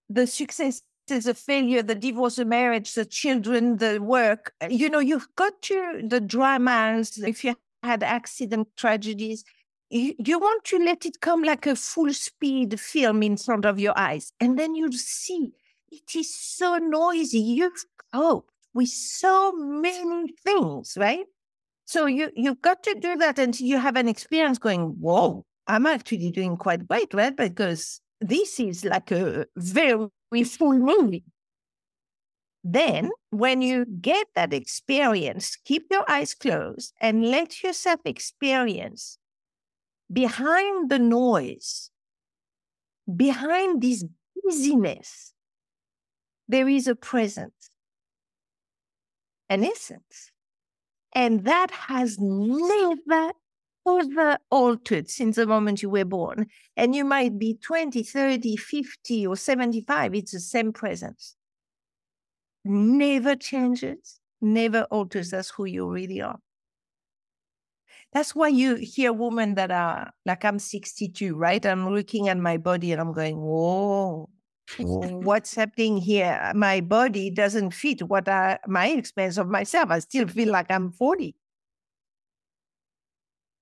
the 0.09 0.27
success 0.27 0.81
the 1.07 1.33
failure, 1.33 1.83
the 1.83 1.95
divorce, 1.95 2.35
the 2.37 2.45
marriage, 2.45 2.93
the 2.93 3.05
children, 3.05 3.77
the 3.77 3.99
work. 3.99 4.53
You 4.69 4.89
know, 4.89 4.99
you've 4.99 5.27
got 5.35 5.61
to 5.63 6.01
the 6.07 6.19
dramas. 6.19 7.17
If 7.17 7.43
you 7.43 7.55
had 7.83 8.03
accident, 8.03 8.69
tragedies, 8.75 9.43
you, 9.89 10.15
you 10.17 10.39
want 10.39 10.63
to 10.65 10.79
let 10.79 11.05
it 11.05 11.21
come 11.21 11.43
like 11.43 11.65
a 11.67 11.75
full 11.75 12.13
speed 12.13 12.79
film 12.79 13.23
in 13.23 13.37
front 13.37 13.65
of 13.65 13.79
your 13.79 13.97
eyes. 13.97 14.31
And 14.39 14.57
then 14.57 14.75
you 14.75 14.91
see 14.91 15.53
it 15.91 16.15
is 16.15 16.33
so 16.33 16.77
noisy. 16.77 17.39
You've 17.39 17.85
coped 18.13 18.51
with 18.73 18.89
so 18.89 19.53
many 19.53 20.33
things, 20.43 20.97
right? 20.99 21.25
So 21.85 22.07
you, 22.07 22.31
you've 22.35 22.61
got 22.61 22.83
to 22.83 22.95
do 22.95 23.15
that 23.17 23.37
until 23.37 23.67
you 23.67 23.77
have 23.77 23.95
an 23.95 24.07
experience 24.07 24.57
going, 24.57 24.97
whoa, 24.99 25.45
I'm 25.67 25.85
actually 25.85 26.31
doing 26.31 26.57
quite 26.57 26.87
great, 26.87 27.13
right? 27.13 27.35
Because 27.35 28.01
this 28.19 28.59
is 28.59 28.83
like 28.83 29.11
a 29.11 29.45
very 29.55 30.07
full 30.43 30.77
movie. 30.77 31.23
Then, 32.63 33.11
when 33.29 33.61
you 33.61 33.85
get 33.85 34.27
that 34.35 34.53
experience, 34.53 35.55
keep 35.55 35.85
your 35.91 36.03
eyes 36.09 36.33
closed 36.33 36.93
and 36.99 37.29
let 37.29 37.61
yourself 37.61 37.99
experience 38.05 39.19
behind 40.11 40.89
the 40.89 40.99
noise, 40.99 41.91
behind 43.15 43.81
this 43.81 44.03
busyness, 44.43 45.33
there 46.47 46.67
is 46.67 46.87
a 46.87 46.95
presence, 46.95 47.69
an 49.49 49.63
essence. 49.63 50.31
And 51.13 51.45
that 51.45 51.71
has 51.71 52.17
never 52.19 53.31
ever 53.87 54.37
altered 54.49 55.09
since 55.09 55.35
the 55.35 55.45
moment 55.45 55.81
you 55.81 55.89
were 55.89 56.05
born. 56.05 56.47
And 56.75 56.95
you 56.95 57.05
might 57.05 57.37
be 57.37 57.55
20, 57.61 58.03
30, 58.03 58.55
50, 58.57 59.27
or 59.27 59.35
75. 59.35 60.15
It's 60.15 60.31
the 60.31 60.39
same 60.39 60.73
presence. 60.73 61.35
Never 62.63 63.35
changes, 63.35 64.19
never 64.41 64.83
alters. 64.83 65.29
That's 65.29 65.51
who 65.51 65.65
you 65.65 65.89
really 65.89 66.21
are. 66.21 66.39
That's 68.11 68.33
why 68.33 68.47
you 68.47 68.75
hear 68.75 69.11
women 69.11 69.55
that 69.55 69.71
are 69.71 70.11
like, 70.25 70.45
I'm 70.45 70.57
62, 70.57 71.35
right? 71.35 71.63
I'm 71.65 71.93
looking 71.93 72.29
at 72.29 72.37
my 72.37 72.57
body 72.57 72.91
and 72.91 73.01
I'm 73.01 73.11
going, 73.11 73.37
whoa, 73.37 74.29
what's 74.79 75.53
happening 75.53 75.97
here? 75.97 76.51
My 76.55 76.81
body 76.81 77.29
doesn't 77.29 77.71
fit 77.71 78.01
what 78.03 78.27
I, 78.29 78.57
my 78.67 78.87
experience 78.87 79.37
of 79.37 79.47
myself. 79.49 79.91
I 79.91 79.99
still 79.99 80.27
feel 80.27 80.49
like 80.49 80.71
I'm 80.71 80.91
40. 80.91 81.35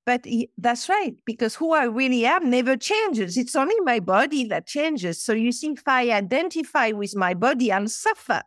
But 0.05 0.25
that's 0.57 0.89
right, 0.89 1.15
because 1.25 1.55
who 1.55 1.71
I 1.73 1.85
really 1.85 2.25
am 2.25 2.49
never 2.49 2.75
changes. 2.75 3.37
It's 3.37 3.55
only 3.55 3.79
my 3.81 3.99
body 4.01 4.43
that 4.45 4.67
changes. 4.67 5.23
So 5.23 5.31
you 5.31 5.53
see, 5.53 5.71
if 5.71 5.87
I 5.87 6.11
identify 6.11 6.91
with 6.91 7.15
my 7.15 7.33
body, 7.33 7.71
I'll 7.71 7.87
suffer 7.87 8.41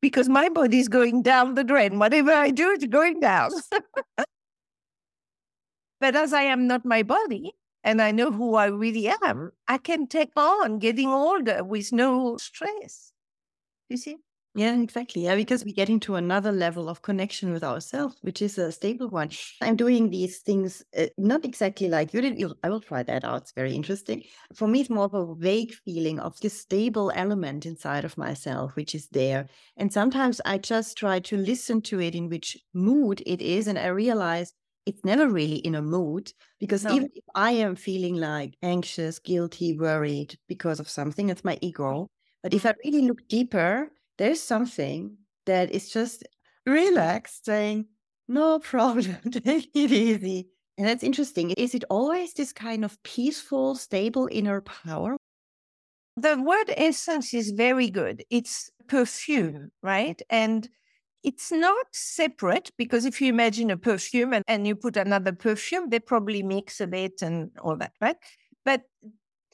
because 0.00 0.28
my 0.28 0.48
body 0.48 0.80
is 0.80 0.88
going 0.88 1.22
down 1.22 1.54
the 1.54 1.64
drain. 1.64 1.98
Whatever 1.98 2.32
I 2.32 2.50
do, 2.50 2.72
it's 2.72 2.86
going 2.86 3.20
down. 3.20 3.52
but 6.00 6.16
as 6.16 6.32
I 6.32 6.42
am 6.42 6.66
not 6.66 6.84
my 6.84 7.02
body 7.02 7.52
and 7.84 8.02
I 8.02 8.10
know 8.10 8.32
who 8.32 8.56
I 8.56 8.66
really 8.66 9.08
am, 9.22 9.52
I 9.68 9.78
can 9.78 10.08
take 10.08 10.32
on 10.36 10.78
getting 10.78 11.08
older 11.08 11.62
with 11.62 11.92
no 11.92 12.36
stress. 12.36 13.12
You 13.88 13.96
see? 13.96 14.16
Yeah, 14.56 14.80
exactly. 14.80 15.22
Yeah, 15.24 15.34
because 15.34 15.64
we 15.64 15.72
get 15.72 15.90
into 15.90 16.14
another 16.14 16.52
level 16.52 16.88
of 16.88 17.02
connection 17.02 17.52
with 17.52 17.64
ourselves, 17.64 18.16
which 18.22 18.40
is 18.40 18.56
a 18.56 18.70
stable 18.70 19.08
one. 19.08 19.30
I'm 19.60 19.74
doing 19.74 20.10
these 20.10 20.38
things 20.42 20.80
uh, 20.96 21.06
not 21.18 21.44
exactly 21.44 21.88
like 21.88 22.14
you 22.14 22.20
did. 22.20 22.40
I 22.62 22.70
will 22.70 22.80
try 22.80 23.02
that 23.02 23.24
out. 23.24 23.42
It's 23.42 23.52
very 23.52 23.74
interesting. 23.74 24.22
For 24.54 24.68
me, 24.68 24.82
it's 24.82 24.90
more 24.90 25.06
of 25.06 25.14
a 25.14 25.34
vague 25.34 25.74
feeling 25.74 26.20
of 26.20 26.38
this 26.38 26.56
stable 26.60 27.10
element 27.16 27.66
inside 27.66 28.04
of 28.04 28.16
myself, 28.16 28.76
which 28.76 28.94
is 28.94 29.08
there. 29.08 29.48
And 29.76 29.92
sometimes 29.92 30.40
I 30.44 30.58
just 30.58 30.96
try 30.96 31.18
to 31.18 31.36
listen 31.36 31.82
to 31.82 32.00
it 32.00 32.14
in 32.14 32.28
which 32.28 32.56
mood 32.72 33.24
it 33.26 33.42
is. 33.42 33.66
And 33.66 33.76
I 33.76 33.86
realize 33.88 34.52
it's 34.86 35.04
never 35.04 35.28
really 35.28 35.56
in 35.56 35.74
a 35.74 35.82
mood 35.82 36.32
because 36.60 36.84
no. 36.84 36.88
even 36.88 37.08
if 37.14 37.24
I 37.34 37.50
am 37.52 37.74
feeling 37.74 38.14
like 38.18 38.54
anxious, 38.62 39.18
guilty, 39.18 39.76
worried 39.76 40.38
because 40.46 40.78
of 40.78 40.88
something, 40.88 41.28
it's 41.28 41.42
my 41.42 41.58
ego. 41.60 42.06
But 42.40 42.54
if 42.54 42.64
I 42.66 42.74
really 42.84 43.02
look 43.02 43.26
deeper, 43.26 43.90
there's 44.18 44.40
something 44.40 45.16
that 45.46 45.70
is 45.70 45.90
just 45.90 46.24
relaxed, 46.66 47.44
saying, 47.44 47.86
no 48.28 48.58
problem, 48.58 49.18
take 49.30 49.70
it 49.74 49.92
easy. 49.92 50.48
And 50.76 50.88
that's 50.88 51.04
interesting. 51.04 51.50
Is 51.52 51.74
it 51.74 51.84
always 51.88 52.34
this 52.34 52.52
kind 52.52 52.84
of 52.84 53.00
peaceful, 53.02 53.74
stable 53.76 54.28
inner 54.32 54.60
power? 54.60 55.16
The 56.16 56.40
word 56.40 56.72
essence 56.76 57.34
is 57.34 57.50
very 57.50 57.90
good. 57.90 58.24
It's 58.30 58.70
perfume, 58.88 59.70
right? 59.82 60.20
And 60.30 60.68
it's 61.22 61.50
not 61.50 61.86
separate 61.92 62.70
because 62.76 63.04
if 63.04 63.20
you 63.20 63.28
imagine 63.28 63.70
a 63.70 63.76
perfume 63.76 64.32
and, 64.32 64.44
and 64.46 64.66
you 64.66 64.76
put 64.76 64.96
another 64.96 65.32
perfume, 65.32 65.88
they 65.90 66.00
probably 66.00 66.42
mix 66.42 66.80
a 66.80 66.86
bit 66.86 67.22
and 67.22 67.50
all 67.62 67.76
that, 67.76 67.92
right? 68.00 68.16
But 68.64 68.82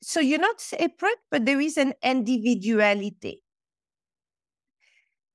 so 0.02 0.20
you're 0.20 0.40
not 0.40 0.60
separate, 0.60 1.18
but 1.30 1.46
there 1.46 1.60
is 1.60 1.76
an 1.76 1.94
individuality. 2.02 3.42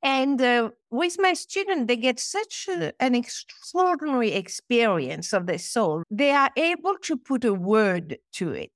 And 0.06 0.40
uh, 0.40 0.70
with 0.92 1.18
my 1.20 1.34
student, 1.34 1.88
they 1.88 1.96
get 1.96 2.20
such 2.20 2.68
a, 2.70 2.94
an 3.00 3.16
extraordinary 3.16 4.34
experience 4.34 5.34
of 5.34 5.48
the 5.48 5.58
soul. 5.58 6.04
They 6.12 6.30
are 6.30 6.52
able 6.56 6.96
to 7.02 7.18
put 7.18 7.44
a 7.44 7.56
word 7.56 8.20
to 8.34 8.52
it, 8.52 8.72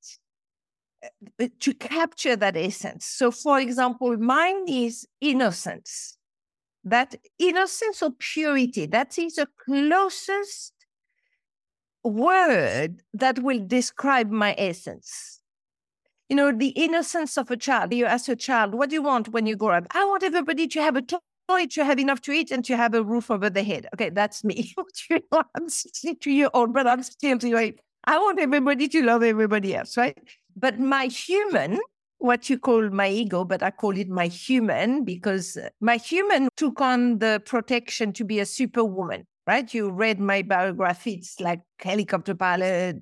uh, 1.39 1.47
to 1.59 1.73
capture 1.75 2.35
that 2.35 2.57
essence. 2.57 3.05
So, 3.05 3.29
for 3.29 3.59
example, 3.59 4.17
mine 4.17 4.67
is 4.67 5.07
innocence. 5.21 6.17
That 6.83 7.13
innocence 7.37 8.01
or 8.01 8.09
purity, 8.17 8.87
that 8.87 9.19
is 9.19 9.35
the 9.35 9.47
closest 9.63 10.73
word 12.03 13.03
that 13.13 13.37
will 13.37 13.63
describe 13.67 14.31
my 14.31 14.55
essence. 14.57 15.38
You 16.29 16.35
know, 16.35 16.51
the 16.51 16.69
innocence 16.69 17.37
of 17.37 17.49
a 17.49 17.57
child. 17.57 17.91
You 17.91 18.05
ask 18.05 18.29
a 18.29 18.35
child, 18.35 18.75
what 18.75 18.89
do 18.89 18.95
you 18.95 19.01
want 19.01 19.29
when 19.29 19.47
you 19.47 19.55
grow 19.55 19.77
up? 19.77 19.87
I 19.91 20.05
want 20.05 20.23
everybody 20.23 20.67
to 20.67 20.81
have 20.81 20.95
a 20.95 21.01
toy, 21.01 21.65
to 21.71 21.83
have 21.83 21.99
enough 21.99 22.21
to 22.21 22.31
eat, 22.31 22.51
and 22.51 22.63
to 22.65 22.77
have 22.77 22.93
a 22.93 23.03
roof 23.03 23.31
over 23.31 23.49
their 23.49 23.63
head. 23.63 23.87
Okay, 23.95 24.09
that's 24.09 24.43
me. 24.43 24.73
I'm 25.55 25.69
62 25.69 26.29
years 26.29 26.49
old, 26.53 26.73
but 26.73 26.85
I'm 26.85 27.01
still 27.01 27.37
doing, 27.37 27.73
I 28.05 28.17
want 28.19 28.39
everybody 28.39 28.87
to 28.87 29.01
love 29.01 29.23
everybody 29.23 29.75
else, 29.75 29.97
right? 29.97 30.17
But 30.55 30.79
my 30.79 31.05
human, 31.05 31.79
what 32.19 32.49
you 32.49 32.59
call 32.59 32.89
my 32.89 33.09
ego, 33.09 33.43
but 33.43 33.63
I 33.63 33.71
call 33.71 33.97
it 33.97 34.09
my 34.09 34.27
human 34.27 35.03
because 35.05 35.57
uh, 35.57 35.69
my 35.81 35.97
human 35.97 36.49
took 36.57 36.79
on 36.81 37.19
the 37.19 37.41
protection 37.45 38.13
to 38.13 38.23
be 38.23 38.39
a 38.39 38.45
superwoman, 38.45 39.25
right? 39.47 39.73
You 39.73 39.89
read 39.89 40.19
my 40.19 40.41
biography, 40.43 41.13
it's 41.13 41.39
like 41.39 41.61
helicopter 41.79 42.35
pilot, 42.35 42.97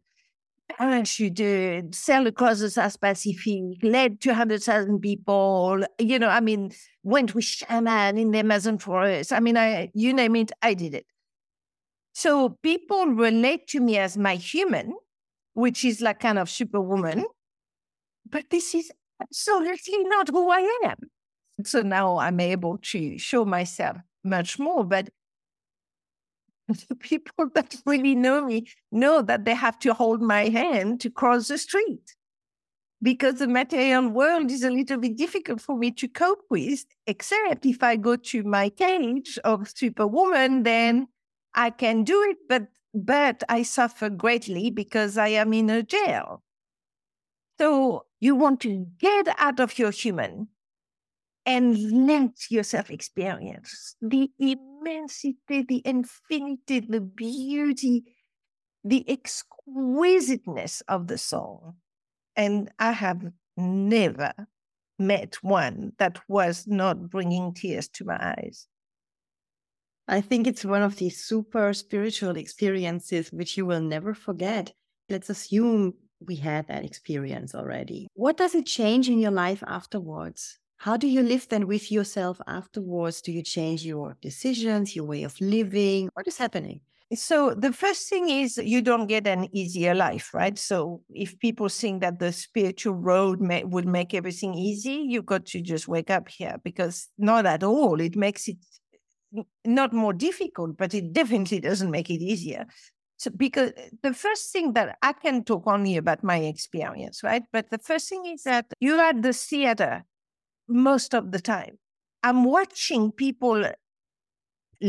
parachuted, 0.72 1.96
sailed 1.96 2.28
across 2.28 2.60
the 2.60 2.70
South 2.70 3.00
Pacific, 3.00 3.82
led 3.82 4.22
200,000 4.22 5.00
people, 5.00 5.84
you 6.00 6.20
know, 6.20 6.30
I 6.30 6.40
mean, 6.40 6.72
went 7.04 7.34
with 7.34 7.46
shaman 7.46 8.18
in 8.18 8.32
the 8.32 8.40
Amazon 8.40 8.78
forest. 8.78 9.32
I 9.32 9.40
mean, 9.40 9.58
I, 9.58 9.92
you 9.94 10.14
name 10.14 10.36
it, 10.36 10.52
I 10.62 10.74
did 10.74 10.94
it. 10.94 11.06
So 12.14 12.58
people 12.64 13.06
relate 13.08 13.68
to 13.68 13.80
me 13.80 13.98
as 13.98 14.18
my 14.18 14.36
human, 14.36 14.96
which 15.54 15.86
is 15.86 16.02
like 16.02 16.20
kind 16.20 16.40
of 16.40 16.50
superwoman. 16.50 17.26
But 18.30 18.50
this 18.50 18.74
is 18.74 18.92
absolutely 19.22 19.98
not 20.04 20.30
who 20.30 20.50
I 20.50 20.80
am. 20.84 20.98
So 21.64 21.82
now 21.82 22.18
I'm 22.18 22.40
able 22.40 22.78
to 22.78 23.18
show 23.18 23.46
myself 23.46 23.98
much 24.24 24.60
more. 24.60 24.84
But 24.84 25.10
the 26.90 26.96
people 26.96 27.50
that 27.56 27.76
really 27.86 28.16
know 28.16 28.46
me 28.46 28.68
know 28.92 29.22
that 29.22 29.46
they 29.46 29.56
have 29.56 29.80
to 29.80 29.94
hold 29.94 30.22
my 30.22 30.50
hand 30.50 31.02
to 31.02 31.10
cross 31.10 31.48
the 31.48 31.58
street 31.58 32.16
because 33.02 33.36
the 33.36 33.48
material 33.48 34.08
world 34.10 34.52
is 34.52 34.64
a 34.64 34.70
little 34.70 34.98
bit 34.98 35.18
difficult 35.18 35.62
for 35.62 35.78
me 35.78 35.92
to 35.92 36.08
cope 36.08 36.44
with, 36.50 36.86
except 37.06 37.66
if 37.66 37.84
I 37.84 37.96
go 37.96 38.16
to 38.16 38.44
my 38.44 38.70
cage 38.70 39.38
of 39.44 39.70
superwoman, 39.70 40.64
then 40.64 41.08
I 41.54 41.70
can 41.70 42.04
do 42.04 42.22
it. 42.30 42.38
But 42.50 42.68
but 42.94 43.44
I 43.48 43.62
suffer 43.62 44.10
greatly 44.10 44.72
because 44.72 45.18
I 45.18 45.28
am 45.30 45.54
in 45.54 45.70
a 45.70 45.84
jail. 45.84 46.42
So 47.60 48.06
you 48.20 48.36
want 48.36 48.62
to 48.62 48.88
get 48.98 49.28
out 49.38 49.60
of 49.60 49.78
your 49.78 49.92
human 49.92 50.48
and 51.46 52.08
let 52.08 52.50
yourself 52.50 52.90
experience 52.90 53.96
the 54.02 54.32
immensity, 54.88 55.66
the 55.68 55.82
infinity, 55.86 56.80
the 56.82 57.02
beauty, 57.02 58.04
the 58.84 59.10
exquisiteness 59.10 60.82
of 60.88 61.08
the 61.08 61.18
soul. 61.18 61.76
And 62.36 62.72
I 62.80 62.92
have 62.92 63.22
never 63.56 64.34
met 65.00 65.36
one 65.42 65.94
that 66.00 66.20
was 66.28 66.66
not 66.68 67.10
bringing 67.10 67.54
tears 67.54 67.88
to 67.90 68.06
my 68.06 68.36
eyes. 68.38 68.68
I 70.08 70.22
think 70.22 70.48
it's 70.48 70.64
one 70.64 70.84
of 70.84 70.96
these 70.96 71.24
super 71.24 71.74
spiritual 71.74 72.38
experiences 72.38 73.30
which 73.32 73.58
you 73.58 73.66
will 73.66 73.82
never 73.82 74.14
forget. 74.14 74.74
Let's 75.10 75.30
assume 75.30 75.96
we 76.26 76.38
had 76.38 76.68
that 76.68 76.86
experience 76.86 77.54
already. 77.54 78.08
What 78.14 78.38
does 78.38 78.56
it 78.56 78.66
change 78.66 79.10
in 79.10 79.20
your 79.20 79.32
life 79.32 79.64
afterwards? 79.68 80.60
How 80.78 80.96
do 80.96 81.08
you 81.08 81.24
live 81.24 81.48
then 81.50 81.68
with 81.68 81.92
yourself 81.92 82.40
afterwards? 82.48 83.22
Do 83.22 83.32
you 83.32 83.42
change 83.42 83.84
your 83.84 84.16
decisions, 84.22 84.96
your 84.96 85.06
way 85.06 85.24
of 85.24 85.40
living? 85.42 86.10
What 86.14 86.28
is 86.28 86.38
happening? 86.38 86.82
So 87.14 87.54
the 87.54 87.72
first 87.72 88.10
thing 88.10 88.30
is 88.30 88.58
you 88.58 88.82
don't 88.82 89.08
get 89.08 89.28
an 89.28 89.48
easier 89.56 89.96
life, 89.96 90.34
right? 90.34 90.58
So 90.60 91.02
if 91.10 91.40
people 91.40 91.70
think 91.70 92.02
that 92.02 92.20
the 92.20 92.34
spiritual 92.34 92.96
road 92.96 93.40
may, 93.40 93.64
would 93.64 93.88
make 93.88 94.14
everything 94.14 94.54
easy, 94.54 95.06
you've 95.08 95.26
got 95.26 95.46
to 95.48 95.62
just 95.62 95.88
wake 95.88 96.10
up 96.10 96.28
here 96.28 96.58
because 96.64 97.08
not 97.18 97.46
at 97.46 97.64
all. 97.64 98.02
It 98.02 98.18
makes 98.18 98.48
it 98.50 98.58
not 99.66 99.94
more 99.94 100.14
difficult, 100.14 100.78
but 100.78 100.94
it 100.94 101.14
definitely 101.14 101.62
doesn't 101.62 101.92
make 101.92 102.10
it 102.10 102.22
easier. 102.22 102.66
So, 103.16 103.32
because 103.36 103.72
eh, 103.78 103.90
the 104.04 104.14
first 104.14 104.52
thing 104.52 104.74
that 104.74 104.98
I 105.02 105.14
can 105.14 105.44
talk 105.44 105.64
only 105.66 105.98
about 105.98 106.24
my 106.24 106.38
experience, 106.38 107.24
right? 107.24 107.44
But 107.52 107.72
the 107.72 107.80
first 107.80 108.10
thing 108.10 108.26
is 108.28 108.44
that 108.44 108.66
you're 108.80 109.02
at 109.02 109.22
the 109.24 109.34
theater 109.34 110.04
most 110.68 111.14
of 111.14 111.32
the 111.32 111.40
time. 111.40 111.78
I'm 112.24 112.44
watching 112.44 113.12
people 113.12 113.66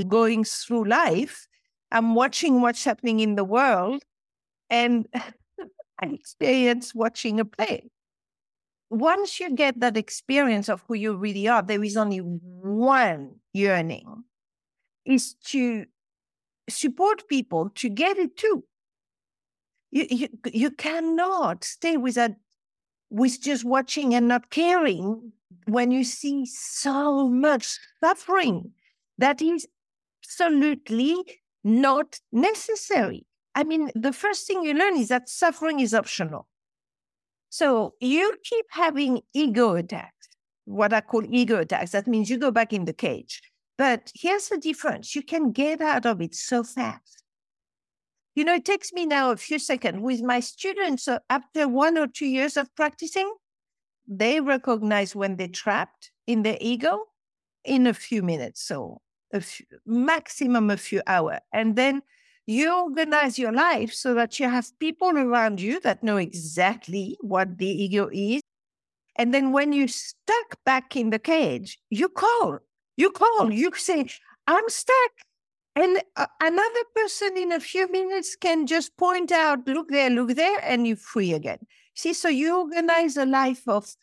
going 0.06 0.44
through 0.44 0.88
life. 0.88 1.46
I'm 1.90 2.14
watching 2.14 2.60
what's 2.60 2.84
happening 2.84 3.20
in 3.20 3.36
the 3.36 3.44
world, 3.44 4.02
and 4.68 5.06
I 5.14 6.06
experience 6.06 6.94
watching 6.94 7.40
a 7.40 7.44
play. 7.44 7.90
Once 8.90 9.38
you 9.38 9.54
get 9.54 9.80
that 9.80 9.96
experience 9.96 10.68
of 10.68 10.82
who 10.88 10.94
you 10.94 11.16
really 11.16 11.46
are, 11.48 11.62
there 11.62 11.82
is 11.82 11.96
only 11.96 12.18
one 12.18 13.36
yearning 13.52 14.24
is 15.04 15.34
to 15.34 15.84
support 16.68 17.28
people 17.28 17.70
to 17.74 17.88
get 17.88 18.18
it 18.18 18.36
too. 18.36 18.64
You, 19.90 20.06
you, 20.10 20.28
you 20.52 20.70
cannot 20.70 21.64
stay 21.64 21.96
with 21.96 22.14
that, 22.16 22.36
with 23.10 23.40
just 23.40 23.64
watching 23.64 24.14
and 24.14 24.28
not 24.28 24.50
caring 24.50 25.32
when 25.68 25.90
you 25.90 26.02
see 26.04 26.46
so 26.46 27.28
much 27.28 27.78
suffering 28.02 28.72
that 29.18 29.42
is 29.42 29.66
absolutely 30.24 31.16
not 31.64 32.18
necessary. 32.32 33.26
I 33.54 33.64
mean, 33.64 33.90
the 33.94 34.12
first 34.12 34.46
thing 34.46 34.62
you 34.62 34.74
learn 34.74 34.96
is 34.96 35.08
that 35.08 35.28
suffering 35.28 35.80
is 35.80 35.92
optional. 35.92 36.46
So 37.50 37.94
you 38.00 38.34
keep 38.44 38.66
having 38.70 39.22
ego 39.34 39.74
attacks, 39.74 40.28
what 40.64 40.92
I 40.92 41.00
call 41.00 41.24
ego 41.28 41.58
attacks. 41.60 41.92
That 41.92 42.06
means 42.06 42.30
you 42.30 42.38
go 42.38 42.50
back 42.50 42.72
in 42.72 42.84
the 42.84 42.92
cage. 42.92 43.42
But 43.76 44.12
here's 44.14 44.48
the 44.48 44.58
difference 44.58 45.14
you 45.14 45.22
can 45.22 45.52
get 45.52 45.80
out 45.80 46.06
of 46.06 46.20
it 46.20 46.34
so 46.34 46.62
fast. 46.62 47.22
You 48.34 48.44
know, 48.44 48.54
it 48.54 48.64
takes 48.64 48.92
me 48.92 49.06
now 49.06 49.32
a 49.32 49.36
few 49.36 49.58
seconds 49.58 49.98
with 50.00 50.22
my 50.22 50.40
students. 50.40 51.08
Uh, 51.08 51.18
after 51.28 51.66
one 51.66 51.98
or 51.98 52.06
two 52.06 52.26
years 52.26 52.56
of 52.56 52.74
practicing, 52.76 53.32
they 54.08 54.40
recognize 54.40 55.14
when 55.14 55.36
they're 55.36 55.48
trapped 55.48 56.10
in 56.26 56.42
their 56.42 56.58
ego 56.60 57.04
in 57.64 57.86
a 57.86 57.94
few 57.94 58.22
minutes. 58.22 58.62
So, 58.62 59.00
a 59.32 59.40
few, 59.40 59.66
maximum 59.86 60.70
a 60.70 60.76
few 60.76 61.02
hours. 61.06 61.40
And 61.52 61.76
then 61.76 62.02
you 62.46 62.72
organize 62.72 63.38
your 63.38 63.52
life 63.52 63.92
so 63.92 64.14
that 64.14 64.40
you 64.40 64.48
have 64.48 64.66
people 64.78 65.10
around 65.10 65.60
you 65.60 65.80
that 65.80 66.02
know 66.02 66.16
exactly 66.16 67.18
what 67.20 67.58
the 67.58 67.66
ego 67.66 68.08
is. 68.10 68.40
And 69.16 69.34
then 69.34 69.52
when 69.52 69.72
you're 69.72 69.88
stuck 69.88 70.56
back 70.64 70.96
in 70.96 71.10
the 71.10 71.18
cage, 71.18 71.78
you 71.90 72.08
call 72.08 72.60
you 72.98 73.10
call, 73.10 73.50
you 73.52 73.70
say, 73.76 74.06
I'm 74.46 74.68
stuck. 74.68 75.12
And 75.76 76.02
uh, 76.16 76.26
another 76.42 76.84
person 76.94 77.38
in 77.38 77.52
a 77.52 77.60
few 77.60 77.90
minutes 77.90 78.34
can 78.34 78.66
just 78.66 78.96
point 78.96 79.30
out, 79.30 79.66
look 79.68 79.88
there, 79.88 80.10
look 80.10 80.34
there, 80.34 80.58
and 80.64 80.86
you're 80.86 80.96
free 80.96 81.32
again. 81.32 81.60
See, 81.98 82.12
so 82.12 82.28
you 82.28 82.60
organize 82.60 83.16
a 83.16 83.26
life 83.26 83.66
of 83.66 83.96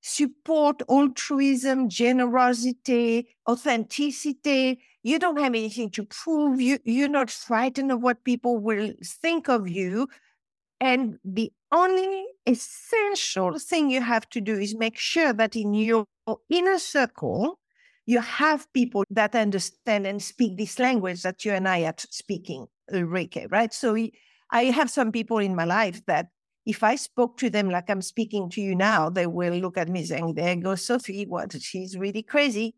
support, 0.00 0.80
altruism, 0.88 1.88
generosity, 1.88 3.34
authenticity. 3.50 4.80
You 5.02 5.18
don't 5.18 5.40
have 5.40 5.56
anything 5.56 5.90
to 5.90 6.04
prove. 6.04 6.60
You, 6.60 6.78
you're 6.84 7.08
not 7.08 7.30
frightened 7.30 7.90
of 7.90 8.00
what 8.00 8.22
people 8.22 8.58
will 8.58 8.92
think 9.04 9.48
of 9.48 9.66
you. 9.68 10.06
And 10.80 11.18
the 11.24 11.52
only 11.72 12.26
essential 12.46 13.58
thing 13.58 13.90
you 13.90 14.02
have 14.02 14.28
to 14.28 14.40
do 14.40 14.54
is 14.54 14.76
make 14.76 14.96
sure 14.96 15.32
that 15.32 15.56
in 15.56 15.74
your 15.74 16.06
inner 16.48 16.78
circle, 16.78 17.58
you 18.06 18.20
have 18.20 18.72
people 18.72 19.02
that 19.10 19.34
understand 19.34 20.06
and 20.06 20.22
speak 20.22 20.56
this 20.56 20.78
language 20.78 21.22
that 21.22 21.44
you 21.44 21.50
and 21.50 21.66
I 21.66 21.86
are 21.86 21.94
speaking, 21.98 22.68
uh, 22.92 22.98
Ulrike, 22.98 23.50
right? 23.50 23.74
So 23.74 23.96
I 24.52 24.64
have 24.66 24.90
some 24.90 25.10
people 25.10 25.38
in 25.38 25.56
my 25.56 25.64
life 25.64 26.06
that 26.06 26.28
if 26.64 26.82
I 26.82 26.94
spoke 26.94 27.38
to 27.38 27.50
them 27.50 27.70
like 27.70 27.90
I'm 27.90 28.02
speaking 28.02 28.48
to 28.50 28.60
you 28.60 28.74
now, 28.74 29.10
they 29.10 29.26
will 29.26 29.54
look 29.54 29.76
at 29.76 29.88
me 29.88 30.04
saying, 30.04 30.34
There 30.34 30.54
goes 30.56 30.84
Sophie, 30.84 31.26
what? 31.26 31.60
She's 31.60 31.96
really 31.96 32.22
crazy. 32.22 32.74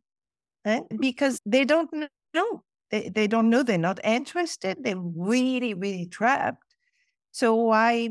Eh? 0.64 0.80
Because 0.98 1.38
they 1.44 1.64
don't 1.64 1.90
know. 2.32 2.62
They, 2.90 3.10
they 3.10 3.26
don't 3.26 3.50
know. 3.50 3.62
They're 3.62 3.78
not 3.78 4.00
interested. 4.04 4.78
They're 4.80 4.96
really, 4.96 5.74
really 5.74 6.06
trapped. 6.06 6.62
So 7.32 7.70
I, 7.70 8.08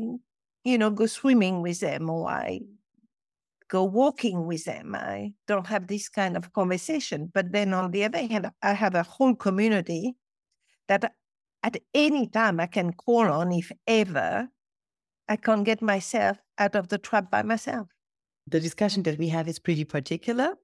you 0.64 0.78
know, 0.78 0.90
go 0.90 1.06
swimming 1.06 1.62
with 1.62 1.80
them 1.80 2.08
or 2.08 2.28
I 2.28 2.60
go 3.68 3.82
walking 3.84 4.46
with 4.46 4.64
them. 4.64 4.94
I 4.94 5.32
don't 5.48 5.66
have 5.66 5.88
this 5.88 6.08
kind 6.08 6.36
of 6.36 6.52
conversation. 6.52 7.30
But 7.32 7.50
then 7.50 7.74
on 7.74 7.90
the 7.90 8.04
other 8.04 8.18
hand, 8.18 8.50
I 8.62 8.74
have 8.74 8.94
a 8.94 9.02
whole 9.02 9.34
community 9.34 10.14
that 10.86 11.12
at 11.62 11.78
any 11.94 12.28
time 12.28 12.60
I 12.60 12.66
can 12.66 12.92
call 12.92 13.26
on 13.26 13.50
if 13.52 13.72
ever 13.86 14.48
I 15.28 15.36
can't 15.36 15.64
get 15.64 15.80
myself 15.82 16.38
out 16.58 16.74
of 16.74 16.88
the 16.88 16.98
trap 16.98 17.30
by 17.30 17.42
myself. 17.42 17.88
The 18.46 18.60
discussion 18.60 19.02
that 19.04 19.18
we 19.18 19.28
have 19.28 19.48
is 19.48 19.58
pretty 19.58 19.84
particular. 19.84 20.54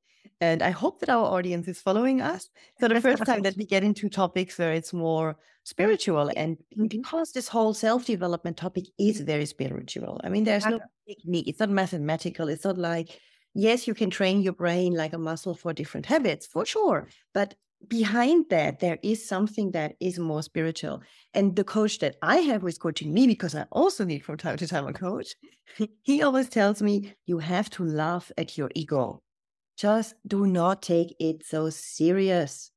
And 0.41 0.63
I 0.63 0.71
hope 0.71 1.01
that 1.01 1.09
our 1.09 1.25
audience 1.25 1.67
is 1.69 1.81
following 1.81 2.21
us. 2.21 2.51
So 2.79 2.89
the 2.89 3.01
first 3.01 3.25
time 3.25 3.43
that 3.43 3.57
we 3.57 3.65
get 3.65 3.83
into 3.85 4.09
topics 4.09 4.59
where 4.59 4.73
it's 4.73 4.93
more 4.93 5.37
spiritual 5.65 6.31
and 6.37 6.59
Mhm. 6.77 6.89
because 6.89 7.33
this 7.33 7.49
whole 7.49 7.75
self-development 7.75 8.57
topic 8.57 8.85
is 8.99 9.21
very 9.21 9.47
spiritual. 9.47 10.21
I 10.25 10.29
mean, 10.29 10.45
there's 10.45 10.67
no 10.67 10.81
technique. 11.09 11.49
It's 11.49 11.61
not 11.61 11.71
mathematical. 11.71 12.49
It's 12.49 12.65
not 12.65 12.79
like, 12.79 13.19
yes, 13.55 13.87
you 13.87 13.95
can 13.95 14.11
train 14.11 14.43
your 14.43 14.55
brain 14.55 14.95
like 14.95 15.13
a 15.13 15.19
muscle 15.19 15.55
for 15.55 15.73
different 15.73 16.07
habits, 16.07 16.47
for 16.47 16.65
sure. 16.65 17.09
But 17.35 17.55
behind 17.89 18.47
that, 18.51 18.81
there 18.81 18.99
is 19.03 19.27
something 19.27 19.73
that 19.73 19.97
is 20.01 20.19
more 20.19 20.43
spiritual. 20.43 21.03
And 21.35 21.57
the 21.57 21.65
coach 21.65 21.99
that 22.01 22.17
I 22.23 22.39
have 22.39 22.63
who's 22.63 22.79
coaching 22.79 23.13
me, 23.13 23.27
because 23.27 23.55
I 23.55 23.67
also 23.71 24.05
need 24.05 24.25
from 24.25 24.37
time 24.37 24.57
to 24.57 24.67
time 24.67 24.87
a 24.87 24.93
coach, 24.93 25.35
he 26.03 26.23
always 26.23 26.49
tells 26.49 26.83
me, 26.83 27.15
you 27.27 27.39
have 27.39 27.71
to 27.71 27.85
laugh 27.85 28.31
at 28.37 28.57
your 28.57 28.71
ego. 28.75 29.23
Just 29.77 30.15
do 30.27 30.47
not 30.47 30.83
take 30.83 31.15
it 31.19 31.45
so 31.47 31.71
serious. 31.71 32.71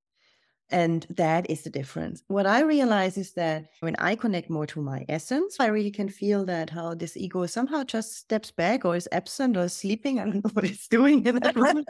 And 0.69 1.06
that 1.10 1.49
is 1.49 1.62
the 1.63 1.69
difference. 1.69 2.23
What 2.28 2.47
I 2.47 2.62
realize 2.62 3.17
is 3.17 3.34
that 3.34 3.65
when 3.82 3.95
I 3.99 4.15
connect 4.15 4.49
more 4.49 4.65
to 4.67 4.82
my 4.82 5.06
essence, 5.08 5.58
I 5.60 5.67
really 5.67 5.91
can 5.91 6.10
feel 6.10 6.45
that 6.45 6.69
how 6.69 6.95
this 6.95 7.15
ego 7.15 7.45
somehow 7.45 7.84
just 7.84 8.17
steps 8.17 8.49
back 8.49 8.84
or 8.86 8.95
is 8.95 9.08
absent 9.12 9.56
or 9.56 9.65
is 9.65 9.73
sleeping. 9.73 10.19
I 10.19 10.26
don't 10.26 10.43
know 10.43 10.52
what 10.54 10.65
it's 10.65 10.88
doing 10.88 11.26
in 11.26 11.36
that 11.39 11.56
moment. 11.56 11.88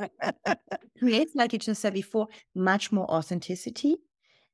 creates, 1.00 1.36
like 1.36 1.54
you 1.54 1.60
just 1.60 1.82
said 1.82 1.94
before, 1.94 2.28
much 2.56 2.92
more 2.92 3.10
authenticity. 3.10 3.98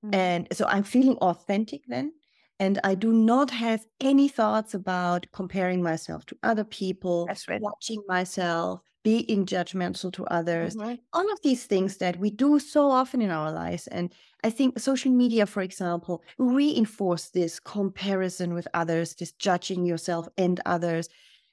Mm. 0.05 0.15
And 0.15 0.47
so 0.51 0.65
I'm 0.65 0.83
feeling 0.83 1.17
authentic 1.17 1.81
then. 1.87 2.13
And 2.59 2.77
I 2.83 2.95
do 2.95 3.13
not 3.13 3.49
have 3.51 3.85
any 4.01 4.27
thoughts 4.27 4.73
about 4.73 5.25
comparing 5.31 5.81
myself 5.81 6.25
to 6.25 6.37
other 6.43 6.65
people, 6.65 7.29
right. 7.47 7.61
watching 7.61 8.03
myself, 8.07 8.81
being 9.03 9.45
judgmental 9.45 10.11
to 10.13 10.25
others 10.25 10.75
Mhm. 10.75 10.99
all 11.13 11.31
of 11.31 11.39
these 11.41 11.65
things 11.65 11.97
that 11.97 12.19
we 12.19 12.29
do 12.29 12.59
so 12.59 12.89
often 12.91 13.21
in 13.21 13.31
our 13.31 13.51
lives. 13.51 13.87
And 13.87 14.13
I 14.43 14.49
think 14.51 14.79
social 14.79 15.11
media, 15.11 15.45
for 15.45 15.61
example, 15.61 16.23
reinforce 16.37 17.29
this 17.29 17.59
comparison 17.59 18.53
with 18.53 18.67
others, 18.73 19.15
this 19.15 19.31
judging 19.31 19.85
yourself 19.85 20.27
and 20.37 20.59
others. 20.65 21.09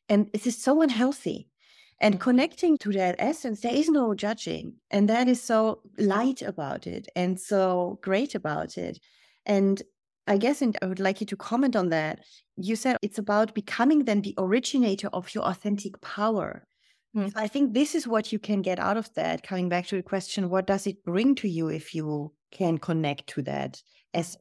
And 0.08 0.30
this 0.32 0.46
is 0.46 0.56
so 0.62 0.82
unhealthy. 0.82 1.48
And 2.00 2.20
connecting 2.20 2.76
to 2.78 2.92
that 2.92 3.16
essence, 3.18 3.60
there 3.62 3.74
is 3.74 3.88
no 3.88 4.14
judging. 4.14 4.74
And 4.90 5.08
that 5.08 5.28
is 5.28 5.42
so 5.42 5.82
light 5.98 6.42
about 6.42 6.86
it 6.86 7.08
and 7.16 7.40
so 7.40 7.98
great 8.02 8.34
about 8.34 8.76
it. 8.76 8.98
And 9.46 9.82
I 10.26 10.36
guess, 10.38 10.60
and 10.60 10.76
I 10.82 10.86
would 10.86 11.00
like 11.00 11.20
you 11.20 11.26
to 11.28 11.36
comment 11.36 11.76
on 11.76 11.88
that. 11.90 12.20
You 12.56 12.76
said 12.76 12.96
it's 13.02 13.18
about 13.18 13.54
becoming 13.54 14.04
then 14.04 14.22
the 14.22 14.34
originator 14.38 15.08
of 15.12 15.34
your 15.34 15.44
authentic 15.44 16.00
power. 16.02 16.66
Mm. 17.16 17.32
I 17.34 17.48
think 17.48 17.72
this 17.72 17.94
is 17.94 18.06
what 18.06 18.30
you 18.30 18.38
can 18.38 18.62
get 18.62 18.78
out 18.78 18.96
of 18.96 19.12
that. 19.14 19.42
Coming 19.42 19.68
back 19.68 19.86
to 19.86 19.96
the 19.96 20.02
question, 20.02 20.50
what 20.50 20.66
does 20.66 20.86
it 20.86 21.02
bring 21.02 21.34
to 21.36 21.48
you 21.48 21.68
if 21.68 21.94
you 21.94 22.32
can 22.50 22.78
connect 22.78 23.26
to 23.28 23.42
that 23.42 23.82
as 24.12 24.36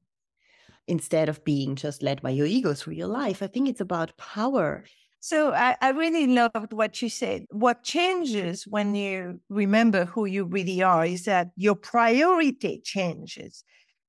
instead 0.88 1.30
of 1.30 1.44
being 1.44 1.76
just 1.76 2.04
led 2.04 2.22
by 2.22 2.30
your 2.30 2.46
ego 2.46 2.74
through 2.74 2.94
your 2.94 3.08
life? 3.08 3.42
I 3.42 3.48
think 3.48 3.70
it's 3.70 3.82
about 3.82 4.18
power. 4.18 4.84
So 5.22 5.54
I, 5.54 5.76
I 5.82 5.90
really 5.90 6.28
loved 6.28 6.74
what 6.74 7.02
you 7.02 7.10
said. 7.10 7.46
What 7.50 7.84
changes 7.84 8.68
when 8.68 8.94
you 8.94 9.40
remember 9.50 10.06
who 10.06 10.26
you 10.26 10.46
really 10.46 10.84
are 10.84 11.06
is 11.06 11.26
that 11.26 11.50
your 11.56 11.76
priority 11.76 12.82
changes. 12.84 13.64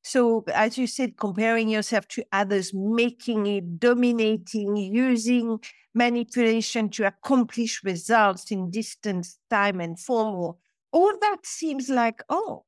So, 0.06 0.44
as 0.54 0.78
you 0.78 0.86
said, 0.86 1.16
comparing 1.16 1.68
yourself 1.68 2.06
to 2.08 2.24
others, 2.30 2.72
making 2.72 3.46
it 3.46 3.80
dominating, 3.80 4.76
using 4.76 5.58
manipulation 5.94 6.88
to 6.90 7.08
accomplish 7.08 7.82
results 7.82 8.52
in 8.52 8.70
distance, 8.70 9.40
time, 9.50 9.80
and 9.80 9.98
form, 9.98 10.54
all 10.92 11.18
that 11.20 11.38
seems 11.44 11.88
like, 11.88 12.22
oh, 12.28 12.65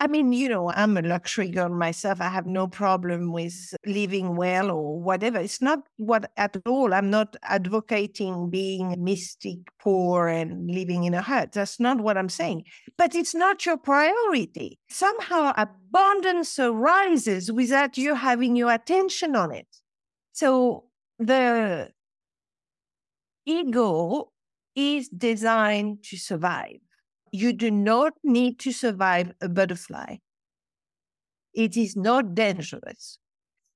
I 0.00 0.06
mean, 0.06 0.32
you 0.32 0.48
know, 0.48 0.70
I'm 0.70 0.96
a 0.96 1.02
luxury 1.02 1.50
girl 1.50 1.70
myself. 1.70 2.20
I 2.20 2.28
have 2.28 2.46
no 2.46 2.68
problem 2.68 3.32
with 3.32 3.74
living 3.84 4.36
well 4.36 4.70
or 4.70 5.00
whatever. 5.00 5.38
It's 5.38 5.60
not 5.60 5.80
what 5.96 6.30
at 6.36 6.56
all. 6.66 6.94
I'm 6.94 7.10
not 7.10 7.34
advocating 7.42 8.48
being 8.48 8.94
mystic, 9.02 9.58
poor, 9.80 10.28
and 10.28 10.70
living 10.70 11.02
in 11.02 11.14
a 11.14 11.20
hut. 11.20 11.50
That's 11.52 11.80
not 11.80 12.00
what 12.00 12.16
I'm 12.16 12.28
saying. 12.28 12.64
But 12.96 13.16
it's 13.16 13.34
not 13.34 13.66
your 13.66 13.76
priority. 13.76 14.78
Somehow 14.88 15.52
abundance 15.56 16.56
arises 16.60 17.50
without 17.50 17.98
you 17.98 18.14
having 18.14 18.54
your 18.54 18.72
attention 18.72 19.34
on 19.34 19.52
it. 19.52 19.66
So 20.32 20.84
the 21.18 21.90
ego 23.44 24.30
is 24.76 25.08
designed 25.08 26.04
to 26.04 26.16
survive. 26.16 26.78
You 27.32 27.52
do 27.52 27.70
not 27.70 28.14
need 28.24 28.58
to 28.60 28.72
survive 28.72 29.32
a 29.40 29.48
butterfly. 29.48 30.16
It 31.54 31.76
is 31.76 31.96
not 31.96 32.34
dangerous. 32.34 33.18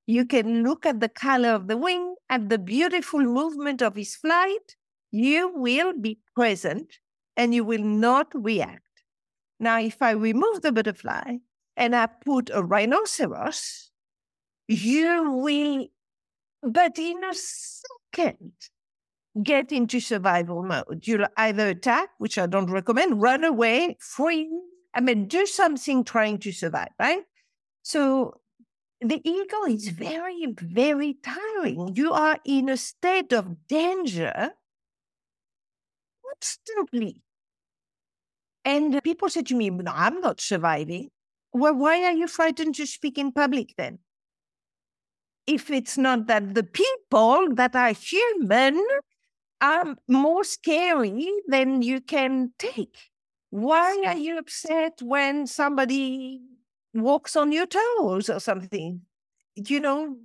You 0.05 0.25
can 0.25 0.63
look 0.63 0.85
at 0.85 0.99
the 0.99 1.09
color 1.09 1.49
of 1.49 1.67
the 1.67 1.77
wing, 1.77 2.15
at 2.29 2.49
the 2.49 2.57
beautiful 2.57 3.21
movement 3.21 3.81
of 3.81 3.95
his 3.95 4.15
flight. 4.15 4.75
You 5.11 5.51
will 5.53 5.93
be 5.93 6.19
present 6.35 6.99
and 7.37 7.53
you 7.53 7.63
will 7.63 7.83
not 7.83 8.27
react. 8.33 8.81
Now, 9.59 9.79
if 9.79 10.01
I 10.01 10.11
remove 10.11 10.61
the 10.61 10.71
butterfly 10.71 11.37
and 11.77 11.95
I 11.95 12.07
put 12.07 12.49
a 12.53 12.63
rhinoceros, 12.63 13.91
you 14.67 15.31
will, 15.31 15.87
but 16.61 16.97
in 16.97 17.23
a 17.23 17.33
second, 17.33 18.53
get 19.41 19.71
into 19.71 19.99
survival 19.99 20.63
mode. 20.63 21.01
You'll 21.03 21.27
either 21.37 21.69
attack, 21.69 22.09
which 22.17 22.37
I 22.37 22.45
don't 22.45 22.69
recommend, 22.69 23.21
run 23.21 23.43
away, 23.43 23.97
freeze. 23.99 24.51
I 24.93 25.01
mean, 25.01 25.27
do 25.27 25.45
something 25.45 26.03
trying 26.03 26.37
to 26.39 26.51
survive, 26.51 26.89
right? 26.99 27.23
So 27.81 28.35
the 29.01 29.21
ego 29.23 29.65
is 29.67 29.87
very, 29.89 30.53
very 30.61 31.17
tiring. 31.23 31.95
You 31.95 32.13
are 32.13 32.37
in 32.45 32.69
a 32.69 32.77
state 32.77 33.33
of 33.33 33.67
danger 33.67 34.51
constantly. 36.25 37.21
And 38.65 39.03
people 39.03 39.29
say 39.29 39.41
to 39.43 39.55
me, 39.55 39.69
no, 39.69 39.91
I'm 39.93 40.21
not 40.21 40.39
surviving. 40.39 41.09
Well, 41.51 41.75
why 41.75 42.03
are 42.03 42.13
you 42.13 42.27
frightened 42.27 42.75
to 42.75 42.85
speak 42.85 43.17
in 43.17 43.31
public 43.31 43.73
then? 43.77 43.99
If 45.45 45.69
it's 45.69 45.97
not 45.97 46.27
that 46.27 46.53
the 46.55 46.63
people 46.63 47.47
that 47.55 47.75
are 47.75 47.91
human 47.91 48.81
are 49.63 49.95
more 50.09 50.43
scary 50.43 51.31
than 51.47 51.81
you 51.81 52.01
can 52.01 52.51
take. 52.59 52.97
Why 53.49 54.03
are 54.05 54.17
you 54.17 54.37
upset 54.37 55.01
when 55.01 55.47
somebody 55.47 56.41
walks 56.93 57.35
on 57.37 57.53
your 57.53 57.65
toes 57.65 58.29
or 58.29 58.41
something? 58.41 59.01
You 59.55 59.79
know, 59.79 60.17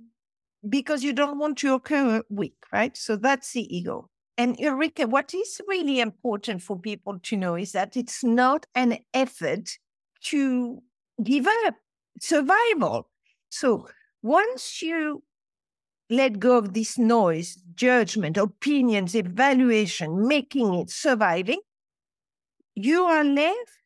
because 0.67 1.03
you 1.03 1.13
don't 1.13 1.39
want 1.39 1.57
to 1.59 1.73
appear 1.73 2.23
weak, 2.29 2.57
right? 2.73 2.97
So 2.97 3.15
that's 3.15 3.53
the 3.53 3.73
ego. 3.75 4.09
And 4.37 4.57
Ulrike, 4.57 5.09
what 5.09 5.33
is 5.33 5.61
really 5.67 6.01
important 6.01 6.61
for 6.61 6.77
people 6.77 7.19
to 7.23 7.37
know 7.37 7.55
is 7.55 7.71
that 7.73 7.95
it's 7.95 8.23
not 8.23 8.65
an 8.75 8.99
effort 9.13 9.77
to 10.25 10.81
give 11.23 11.47
up 11.65 11.75
survival. 12.19 13.09
So 13.49 13.87
once 14.21 14.81
you 14.81 15.23
let 16.09 16.39
go 16.39 16.57
of 16.57 16.73
this 16.73 16.97
noise, 16.97 17.57
judgment, 17.75 18.37
opinions, 18.37 19.15
evaluation, 19.15 20.27
making 20.27 20.73
it 20.73 20.89
surviving, 20.89 21.59
you 22.75 23.03
are 23.03 23.23
left 23.23 23.79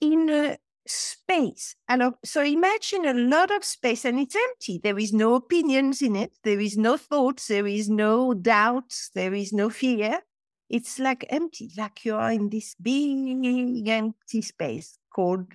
in 0.00 0.28
a 0.28 0.58
space. 0.86 1.76
And 1.88 2.02
uh, 2.02 2.10
so 2.24 2.42
imagine 2.42 3.06
a 3.06 3.14
lot 3.14 3.50
of 3.50 3.64
space 3.64 4.04
and 4.04 4.18
it's 4.18 4.36
empty. 4.36 4.80
There 4.82 4.98
is 4.98 5.12
no 5.12 5.34
opinions 5.34 6.02
in 6.02 6.16
it. 6.16 6.32
There 6.44 6.60
is 6.60 6.76
no 6.76 6.96
thoughts. 6.96 7.46
There 7.46 7.66
is 7.66 7.88
no 7.88 8.34
doubts. 8.34 9.10
There 9.14 9.32
is 9.32 9.52
no 9.52 9.70
fear. 9.70 10.20
It's 10.68 10.98
like 10.98 11.26
empty, 11.28 11.70
like 11.76 12.04
you 12.04 12.16
are 12.16 12.32
in 12.32 12.48
this 12.48 12.74
big 12.80 13.88
empty 13.88 14.42
space 14.42 14.98
called 15.14 15.52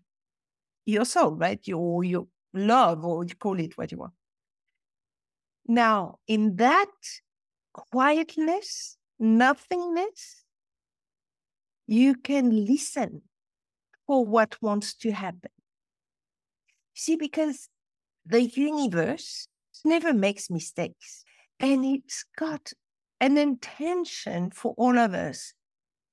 your 0.86 1.06
soul, 1.06 1.32
right? 1.32 1.60
Your, 1.68 2.04
your 2.04 2.28
love, 2.54 3.04
or 3.04 3.24
you 3.24 3.36
call 3.36 3.60
it 3.60 3.78
what 3.78 3.92
you 3.92 3.98
want. 3.98 4.14
Now, 5.68 6.20
in 6.28 6.56
that 6.58 6.92
quietness, 7.74 8.98
nothingness, 9.20 10.44
you 11.86 12.16
can 12.16 12.66
listen 12.66 13.24
for 14.06 14.26
what 14.26 14.62
wants 14.62 14.94
to 14.96 15.12
happen. 15.12 15.52
See, 16.94 17.16
because 17.16 17.70
the 18.26 18.44
universe 18.44 19.48
never 19.84 20.14
makes 20.14 20.50
mistakes 20.50 21.24
and 21.60 21.86
it's 21.86 22.26
got 22.38 22.74
an 23.20 23.38
intention 23.38 24.52
for 24.52 24.74
all 24.78 24.98
of 24.98 25.14
us 25.14 25.54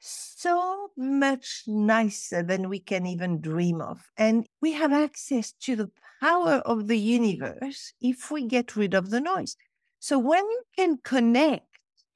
so 0.05 0.91
much 0.97 1.63
nicer 1.67 2.43
than 2.43 2.69
we 2.69 2.79
can 2.79 3.07
even 3.07 3.41
dream 3.41 3.81
of. 3.81 4.11
And 4.19 4.47
we 4.61 4.73
have 4.73 4.93
access 4.93 5.53
to 5.63 5.77
the 5.77 5.91
power 6.21 6.57
of 6.67 6.89
the 6.89 6.99
universe 6.99 7.95
if 8.01 8.31
we 8.31 8.47
get 8.47 8.77
rid 8.77 8.93
of 8.95 9.11
the 9.11 9.21
noise. 9.21 9.57
So 10.01 10.19
when 10.19 10.45
you 10.45 10.63
can 10.77 10.99
connect 11.03 11.67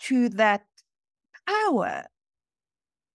to 0.00 0.28
that 0.30 0.66
power, 1.46 2.04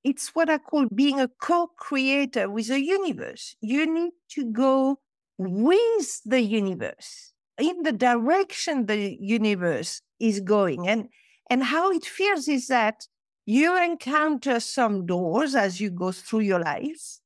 it's 0.04 0.30
what 0.30 0.50
I 0.50 0.58
call 0.58 0.88
being 0.94 1.20
a 1.20 1.28
co 1.28 1.68
creator 1.78 2.50
with 2.50 2.68
the 2.68 2.82
universe. 2.82 3.56
You 3.62 3.86
need 3.86 4.14
to 4.32 4.52
go 4.52 5.00
with 5.38 6.22
the 6.26 6.42
universe 6.42 7.34
in 7.60 7.84
the 7.84 7.92
direction 7.92 8.88
the 8.88 9.16
universe 9.20 10.02
is 10.20 10.40
going. 10.40 10.88
And, 10.88 11.10
and 11.50 11.64
how 11.64 11.92
it 11.92 12.06
feels 12.06 12.48
is 12.48 12.68
that 12.68 13.08
you 13.46 13.82
encounter 13.82 14.60
some 14.60 15.06
doors 15.06 15.56
as 15.56 15.82
you 15.82 15.90
go 15.90 16.12
through 16.12 16.42
your 16.42 16.60
life, 16.60 17.20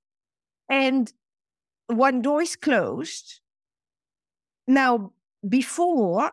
and 0.69 1.11
one 1.87 2.21
door 2.21 2.41
is 2.41 2.55
closed. 2.55 3.41
Now, 4.67 5.13
before, 5.47 6.31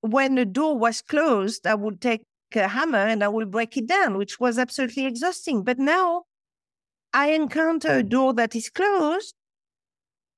when 0.00 0.34
the 0.34 0.44
door 0.44 0.78
was 0.78 1.02
closed, 1.02 1.66
I 1.66 1.74
would 1.74 2.00
take 2.00 2.22
a 2.54 2.68
hammer 2.68 2.98
and 2.98 3.24
I 3.24 3.28
would 3.28 3.50
break 3.50 3.76
it 3.76 3.86
down, 3.86 4.18
which 4.18 4.38
was 4.38 4.58
absolutely 4.58 5.06
exhausting. 5.06 5.64
But 5.64 5.78
now 5.78 6.24
I 7.12 7.32
encounter 7.32 7.88
a 7.88 8.02
door 8.02 8.34
that 8.34 8.54
is 8.54 8.68
closed, 8.68 9.34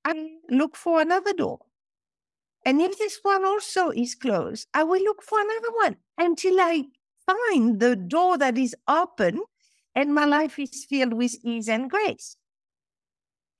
I 0.05 0.37
look 0.51 0.77
for 0.77 1.01
another 1.01 1.33
door. 1.33 1.61
And 2.65 2.81
if 2.81 2.99
this 2.99 3.19
one 3.23 3.45
also 3.45 3.91
is 3.91 4.15
closed, 4.15 4.69
I 4.73 4.85
will 4.85 5.03
look 5.03 5.23
for 5.23 5.41
another 5.41 5.71
one 5.73 5.97
until 6.19 6.61
I 6.61 6.85
find 7.27 7.81
the 7.81 7.97
door 7.97 8.39
that 8.39 8.59
is 8.59 8.75
open 8.89 9.41
and 9.95 10.15
my 10.15 10.25
life 10.25 10.59
is 10.59 10.87
filled 10.89 11.15
with 11.15 11.37
ease 11.45 11.69
and 11.69 11.91
grace. 11.91 12.37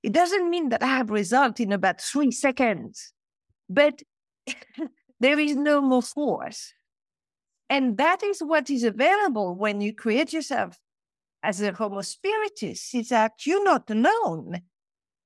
It 0.03 0.11
doesn't 0.11 0.49
mean 0.49 0.69
that 0.69 0.83
I 0.83 0.87
have 0.87 1.09
result 1.09 1.59
in 1.59 1.71
about 1.71 2.01
three 2.01 2.31
seconds, 2.31 3.13
but 3.69 4.01
there 5.19 5.39
is 5.39 5.55
no 5.55 5.81
more 5.81 6.01
force. 6.01 6.73
And 7.69 7.97
that 7.97 8.21
is 8.21 8.39
what 8.41 8.69
is 8.69 8.83
available 8.83 9.55
when 9.55 9.81
you 9.81 9.93
create 9.93 10.31
yourself 10.31 10.77
as 11.41 11.61
a 11.61 11.73
Homo 11.73 12.01
spiritus, 12.01 12.93
is 12.93 13.09
that 13.09 13.33
you're 13.45 13.63
not 13.63 13.89
alone. 13.89 14.61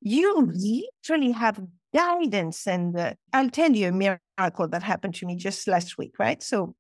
You 0.02 0.50
literally 0.54 1.32
have 1.32 1.62
guidance. 1.94 2.68
And 2.68 2.98
uh, 2.98 3.14
I'll 3.34 3.50
tell 3.50 3.72
you 3.72 3.90
a 3.90 3.92
miracle 3.92 4.68
that 4.70 4.84
happened 4.84 5.16
to 5.16 5.26
me 5.26 5.36
just 5.36 5.68
last 5.68 5.98
week, 5.98 6.14
right? 6.20 6.42
So 6.42 6.76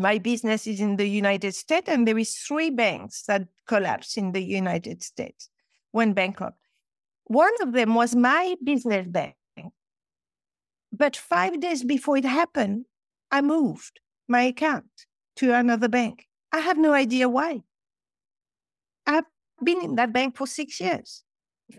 my 0.00 0.18
business 0.18 0.66
is 0.66 0.80
in 0.80 0.96
the 0.96 1.06
United 1.06 1.54
States, 1.54 1.88
and 1.88 2.08
there 2.08 2.18
is 2.18 2.34
three 2.34 2.70
banks 2.70 3.22
that 3.24 3.46
collapsed 3.66 4.16
in 4.16 4.32
the 4.32 4.42
United 4.42 5.02
States, 5.02 5.50
went 5.92 6.14
bankrupt. 6.14 6.58
One 7.24 7.52
of 7.62 7.72
them 7.72 7.94
was 7.94 8.16
my 8.16 8.56
business 8.64 9.06
bank. 9.06 9.36
But 10.92 11.16
five 11.16 11.60
days 11.60 11.84
before 11.84 12.16
it 12.16 12.24
happened, 12.24 12.86
I 13.30 13.42
moved 13.42 14.00
my 14.26 14.42
account 14.42 15.06
to 15.36 15.52
another 15.54 15.88
bank. 15.88 16.26
I 16.52 16.58
have 16.58 16.78
no 16.78 16.92
idea 16.92 17.28
why. 17.28 17.62
I've 19.06 19.24
been 19.62 19.82
in 19.82 19.94
that 19.96 20.12
bank 20.12 20.36
for 20.36 20.46
six 20.46 20.80
years, 20.80 21.22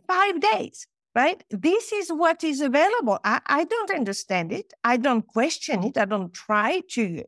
five 0.07 0.39
days, 0.39 0.87
right? 1.13 1.43
This 1.49 1.91
is 1.91 2.09
what 2.09 2.43
is 2.43 2.61
available. 2.61 3.19
I, 3.23 3.41
I 3.45 3.63
don't 3.65 3.91
understand 3.91 4.53
it. 4.53 4.73
I 4.83 4.97
don't 4.97 5.27
question 5.27 5.83
it. 5.83 5.97
I 5.97 6.05
don't 6.05 6.33
try 6.33 6.81
to 6.91 7.23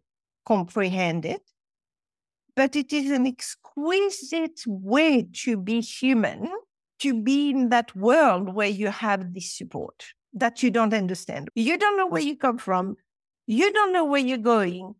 comprehend 0.45 1.25
it. 1.25 1.41
But 2.56 2.75
it 2.75 2.93
is 2.93 3.10
an 3.12 3.25
exquisite 3.25 4.62
way 4.67 5.27
to 5.43 5.58
be 5.58 5.82
human, 5.82 6.49
to 6.99 7.19
be 7.21 7.49
in 7.49 7.69
that 7.69 7.95
world 7.95 8.53
where 8.53 8.67
you 8.67 8.89
have 8.89 9.34
this 9.34 9.51
support 9.51 10.06
that 10.34 10.62
you 10.62 10.69
don't 10.69 10.93
understand. 10.93 11.49
You 11.56 11.77
don't 11.77 11.97
know 11.97 12.08
where 12.08 12.21
you 12.21 12.38
come 12.38 12.58
from. 12.58 12.95
You 13.47 13.71
don't 13.73 13.91
know 13.91 14.06
where 14.06 14.21
you're 14.21 14.38
going 14.38 14.95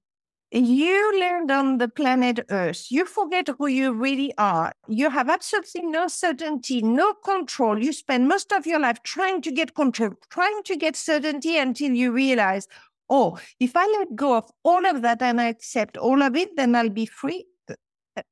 you 0.54 1.20
land 1.20 1.50
on 1.50 1.80
the 1.80 1.88
planet 1.88 2.40
Earth, 2.50 2.92
you 2.92 3.06
forget 3.06 3.50
who 3.58 3.66
you 3.68 3.92
really 3.92 4.34
are. 4.38 4.72
You 4.88 5.10
have 5.10 5.28
absolutely 5.28 5.82
no 5.88 6.08
certainty, 6.08 6.82
no 6.84 7.14
control. 7.14 7.82
You 7.82 7.92
spend 7.92 8.28
most 8.28 8.54
of 8.54 8.68
your 8.68 8.80
life 8.80 9.02
trying 9.02 9.42
to 9.42 9.52
get 9.52 9.74
control, 9.74 10.12
trying 10.30 10.62
to 10.66 10.76
get 10.76 10.96
certainty 10.96 11.58
until 11.58 11.92
you 11.92 12.12
realize, 12.12 12.68
oh, 13.10 13.40
if 13.60 13.76
I 13.76 13.86
let 14.00 14.16
go 14.16 14.38
of 14.38 14.50
all 14.64 14.86
of 14.86 15.02
that 15.02 15.22
and 15.22 15.40
I 15.40 15.46
accept 15.46 15.98
all 15.98 16.22
of 16.22 16.36
it, 16.36 16.56
then 16.56 16.76
I'll 16.76 16.90
be 16.90 17.06
free. 17.06 17.46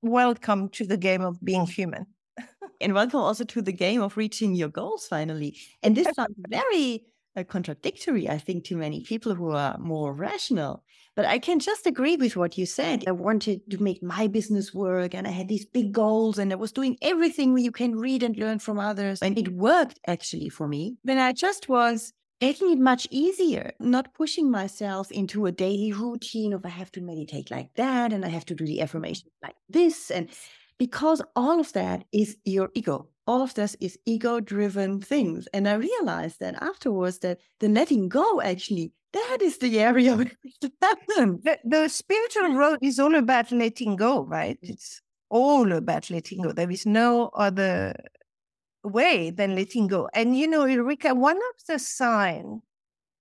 Welcome 0.01 0.69
to 0.69 0.85
the 0.85 0.97
game 0.97 1.21
of 1.21 1.43
being 1.43 1.65
human. 1.65 2.05
and 2.81 2.93
welcome 2.93 3.19
also 3.19 3.43
to 3.45 3.61
the 3.61 3.71
game 3.71 4.01
of 4.01 4.17
reaching 4.17 4.53
your 4.53 4.69
goals 4.69 5.07
finally. 5.07 5.57
And 5.81 5.95
this 5.95 6.07
sounds 6.15 6.35
very 6.49 7.03
uh, 7.35 7.43
contradictory, 7.43 8.29
I 8.29 8.37
think, 8.37 8.65
to 8.65 8.75
many 8.75 9.03
people 9.03 9.33
who 9.35 9.51
are 9.51 9.77
more 9.79 10.13
rational. 10.13 10.83
But 11.15 11.25
I 11.25 11.39
can 11.39 11.59
just 11.59 11.85
agree 11.87 12.15
with 12.15 12.37
what 12.37 12.57
you 12.57 12.65
said. 12.65 13.03
I 13.07 13.11
wanted 13.11 13.69
to 13.69 13.77
make 13.81 14.01
my 14.01 14.27
business 14.27 14.73
work 14.73 15.13
and 15.13 15.27
I 15.27 15.31
had 15.31 15.49
these 15.49 15.65
big 15.65 15.91
goals 15.91 16.39
and 16.39 16.51
I 16.51 16.55
was 16.55 16.71
doing 16.71 16.97
everything 17.01 17.57
you 17.57 17.71
can 17.71 17.95
read 17.95 18.23
and 18.23 18.35
learn 18.37 18.59
from 18.59 18.79
others. 18.79 19.21
And 19.21 19.37
it 19.37 19.49
worked 19.49 19.99
actually 20.07 20.49
for 20.49 20.67
me. 20.67 20.95
When 21.03 21.17
I 21.17 21.33
just 21.33 21.67
was 21.67 22.13
making 22.41 22.71
it 22.71 22.79
much 22.79 23.07
easier, 23.11 23.71
not 23.79 24.13
pushing 24.13 24.49
myself 24.49 25.11
into 25.11 25.45
a 25.45 25.51
daily 25.51 25.93
routine 25.93 26.53
of 26.53 26.65
I 26.65 26.69
have 26.69 26.91
to 26.93 27.01
meditate 27.01 27.51
like 27.51 27.73
that 27.75 28.11
and 28.11 28.25
I 28.25 28.29
have 28.29 28.45
to 28.45 28.55
do 28.55 28.65
the 28.65 28.81
affirmation 28.81 29.27
mm-hmm. 29.27 29.47
like 29.47 29.55
this. 29.69 30.11
And 30.11 30.29
because 30.77 31.21
all 31.35 31.59
of 31.59 31.71
that 31.73 32.05
is 32.11 32.37
your 32.43 32.69
ego 32.73 33.07
all 33.27 33.41
of 33.41 33.53
this 33.53 33.75
is 33.79 33.97
ego 34.05 34.39
driven 34.39 34.99
things. 34.99 35.47
And 35.53 35.67
I 35.67 35.73
realized 35.73 36.39
that 36.39 36.61
afterwards 36.61 37.19
that 37.19 37.39
the 37.59 37.69
letting 37.69 38.09
go 38.09 38.41
actually, 38.41 38.91
that 39.13 39.37
is 39.41 39.57
the 39.57 39.79
area 39.79 40.11
mm-hmm. 40.11 40.19
where 40.19 40.31
it 40.61 40.73
happen. 40.81 41.39
The, 41.43 41.59
the 41.63 41.87
spiritual 41.87 42.55
road 42.55 42.79
is 42.81 42.99
all 42.99 43.15
about 43.15 43.51
letting 43.51 43.95
go, 43.95 44.23
right? 44.25 44.57
It's 44.61 45.01
all 45.29 45.71
about 45.71 46.09
letting 46.09 46.41
go. 46.41 46.51
There 46.51 46.69
is 46.69 46.85
no 46.85 47.29
other 47.35 47.95
way 48.83 49.29
than 49.29 49.55
letting 49.55 49.87
go. 49.87 50.09
And 50.13 50.37
you 50.37 50.47
know, 50.47 50.63
Ulrika, 50.63 51.13
one 51.13 51.37
of 51.37 51.65
the 51.67 51.79
signs 51.79 52.61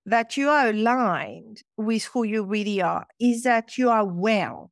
that 0.05 0.35
you 0.35 0.49
are 0.49 0.69
aligned 0.69 1.61
with 1.77 2.05
who 2.05 2.23
you 2.23 2.43
really 2.43 2.81
are 2.81 3.05
is 3.19 3.43
that 3.43 3.77
you 3.77 3.89
are 3.89 4.05
well 4.05 4.71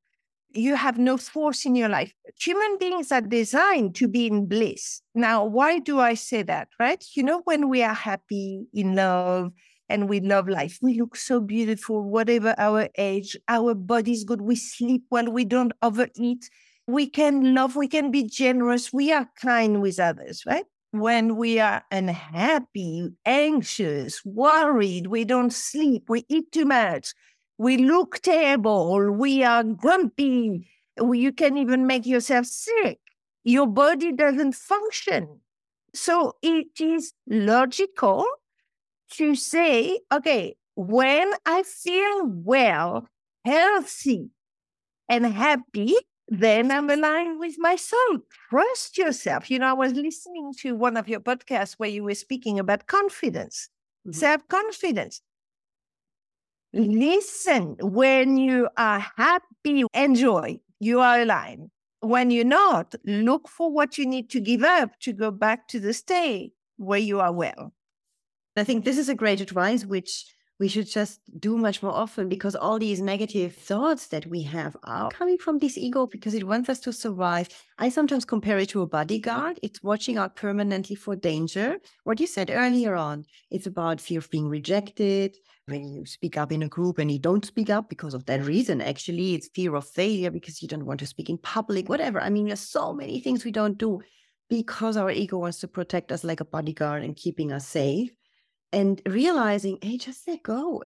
you 0.52 0.76
have 0.76 0.98
no 0.98 1.18
force 1.18 1.66
in 1.66 1.76
your 1.76 1.90
life. 1.90 2.14
Human 2.42 2.78
beings 2.80 3.12
are 3.12 3.22
designed 3.22 3.96
to 3.96 4.08
be 4.08 4.28
in 4.28 4.48
bliss. 4.48 5.02
Now, 5.14 5.46
why 5.46 5.80
do 5.80 6.00
I 6.00 6.16
say 6.16 6.44
that, 6.44 6.70
right? 6.80 7.04
You 7.14 7.24
know, 7.24 7.42
when 7.46 7.70
we 7.70 7.84
are 7.84 7.94
happy, 7.94 8.66
in 8.74 8.96
love, 8.96 9.52
and 9.90 10.08
we 10.10 10.20
love 10.20 10.48
life, 10.48 10.80
we 10.82 11.00
look 11.00 11.16
so 11.16 11.40
beautiful, 11.40 12.04
whatever 12.04 12.54
our 12.58 12.90
age, 12.98 13.38
our 13.48 13.74
body's 13.74 14.24
good, 14.24 14.42
we 14.42 14.56
sleep 14.56 15.04
well, 15.10 15.32
we 15.32 15.46
don't 15.46 15.74
overeat, 15.82 16.50
we 16.88 17.08
can 17.08 17.54
love, 17.56 17.76
we 17.76 17.88
can 17.88 18.12
be 18.12 18.24
generous, 18.24 18.94
we 18.94 19.12
are 19.12 19.30
kind 19.42 19.82
with 19.82 20.00
others, 20.00 20.44
right? 20.46 20.66
When 20.92 21.36
we 21.36 21.60
are 21.60 21.84
unhappy, 21.92 23.12
anxious, 23.26 24.26
worried, 24.26 25.08
we 25.08 25.24
don't 25.24 25.54
sleep, 25.54 26.10
we 26.10 26.26
eat 26.28 26.52
too 26.52 26.66
much, 26.66 27.14
we 27.60 27.78
look 27.78 28.20
terrible, 28.20 29.12
we 29.12 29.44
are 29.44 29.64
grumpy, 29.64 30.68
you 30.98 31.32
can 31.32 31.58
even 31.58 31.86
make 31.86 32.06
yourself 32.06 32.48
sick. 32.48 33.00
Your 33.44 33.68
body 33.68 34.12
doesn't 34.12 34.56
function. 34.56 35.42
So 35.94 36.38
it 36.42 36.80
is 36.80 37.14
logical 37.28 38.26
to 39.12 39.36
say, 39.36 40.00
okay, 40.12 40.56
when 40.76 41.34
I 41.46 41.64
feel 41.64 42.26
well, 42.26 43.08
healthy, 43.46 44.30
and 45.08 45.26
happy, 45.26 45.96
then 46.30 46.72
I'm 46.72 46.90
aligned 46.90 47.40
with 47.40 47.56
my 47.58 47.76
soul. 47.76 48.20
Trust 48.50 48.98
yourself. 48.98 49.50
You 49.50 49.60
know, 49.60 49.68
I 49.68 49.74
was 49.74 49.94
listening 49.94 50.54
to 50.60 50.76
one 50.76 50.96
of 50.96 51.10
your 51.10 51.20
podcasts 51.20 51.74
where 51.74 51.90
you 51.90 52.04
were 52.04 52.16
speaking 52.16 52.60
about 52.60 52.88
confidence, 52.88 53.70
mm-hmm. 54.08 54.18
self 54.18 54.48
confidence. 54.48 55.22
Listen 56.72 57.76
when 57.82 58.38
you 58.38 58.70
are 58.78 59.04
happy, 59.18 59.84
enjoy, 59.96 60.60
you 60.80 61.00
are 61.00 61.22
aligned. 61.22 61.72
When 62.02 62.30
you're 62.30 62.46
not, 62.46 62.94
look 63.06 63.50
for 63.50 63.72
what 63.72 63.98
you 63.98 64.06
need 64.06 64.30
to 64.30 64.40
give 64.40 64.64
up 64.64 65.00
to 65.02 65.12
go 65.12 65.32
back 65.32 65.68
to 65.70 65.80
the 65.80 65.94
state 65.94 66.54
where 66.78 67.00
you 67.00 67.20
are 67.20 67.34
well. 67.34 67.74
I 68.56 68.64
think 68.64 68.86
this 68.86 68.98
is 68.98 69.10
a 69.10 69.16
great 69.16 69.42
advice, 69.42 69.84
which 69.86 70.26
we 70.60 70.68
should 70.68 70.88
just 70.88 71.22
do 71.40 71.58
much 71.58 71.82
more 71.82 71.94
often 71.94 72.28
because 72.28 72.54
all 72.54 72.78
these 72.78 73.00
negative 73.00 73.56
thoughts 73.56 74.08
that 74.08 74.26
we 74.26 74.42
have 74.44 74.76
are 74.84 75.10
coming 75.10 75.38
from 75.38 75.58
this 75.58 75.78
ego 75.78 76.06
because 76.06 76.34
it 76.34 76.46
wants 76.46 76.68
us 76.68 76.80
to 76.82 76.92
survive. 76.92 77.48
I 77.78 77.88
sometimes 77.88 78.26
compare 78.26 78.60
it 78.60 78.70
to 78.70 78.82
a 78.82 78.88
bodyguard. 78.88 79.60
It's 79.64 79.82
watching 79.82 80.18
out 80.18 80.36
permanently 80.36 80.98
for 80.98 81.16
danger. 81.16 81.78
What 82.04 82.20
you 82.20 82.28
said 82.28 82.52
earlier 82.52 82.96
on, 82.96 83.24
it's 83.50 83.68
about 83.68 84.02
fear 84.02 84.20
of 84.20 84.30
being 84.30 84.50
rejected. 84.50 85.38
When 85.68 85.88
you 85.88 86.06
speak 86.06 86.36
up 86.36 86.52
in 86.52 86.64
a 86.64 86.68
group 86.68 86.98
and 86.98 87.10
you 87.10 87.20
don't 87.20 87.46
speak 87.46 87.70
up 87.70 87.88
because 87.88 88.14
of 88.14 88.26
that 88.26 88.44
reason, 88.44 88.82
actually, 88.82 89.36
it's 89.36 89.50
fear 89.56 89.76
of 89.76 89.88
failure 89.88 90.32
because 90.32 90.62
you 90.62 90.68
don't 90.68 90.86
want 90.86 91.00
to 91.00 91.06
speak 91.06 91.30
in 91.30 91.38
public, 91.38 91.88
whatever. 91.88 92.20
I 92.20 92.30
mean, 92.30 92.48
there's 92.48 92.60
so 92.60 92.92
many 92.92 93.22
things 93.22 93.46
we 93.46 93.52
don't 93.52 93.78
do 93.78 94.02
because 94.50 94.98
our 94.98 95.12
ego 95.12 95.38
wants 95.38 95.60
to 95.60 95.68
protect 95.70 96.12
us 96.12 96.24
like 96.24 96.42
a 96.42 96.46
bodyguard 96.46 97.04
and 97.04 97.16
keeping 97.16 97.52
us 97.54 97.68
safe 97.68 98.12
and 98.72 99.02
realizing, 99.06 99.78
hey, 99.82 99.98
just 99.98 100.28
let 100.28 100.44
go. 100.44 100.84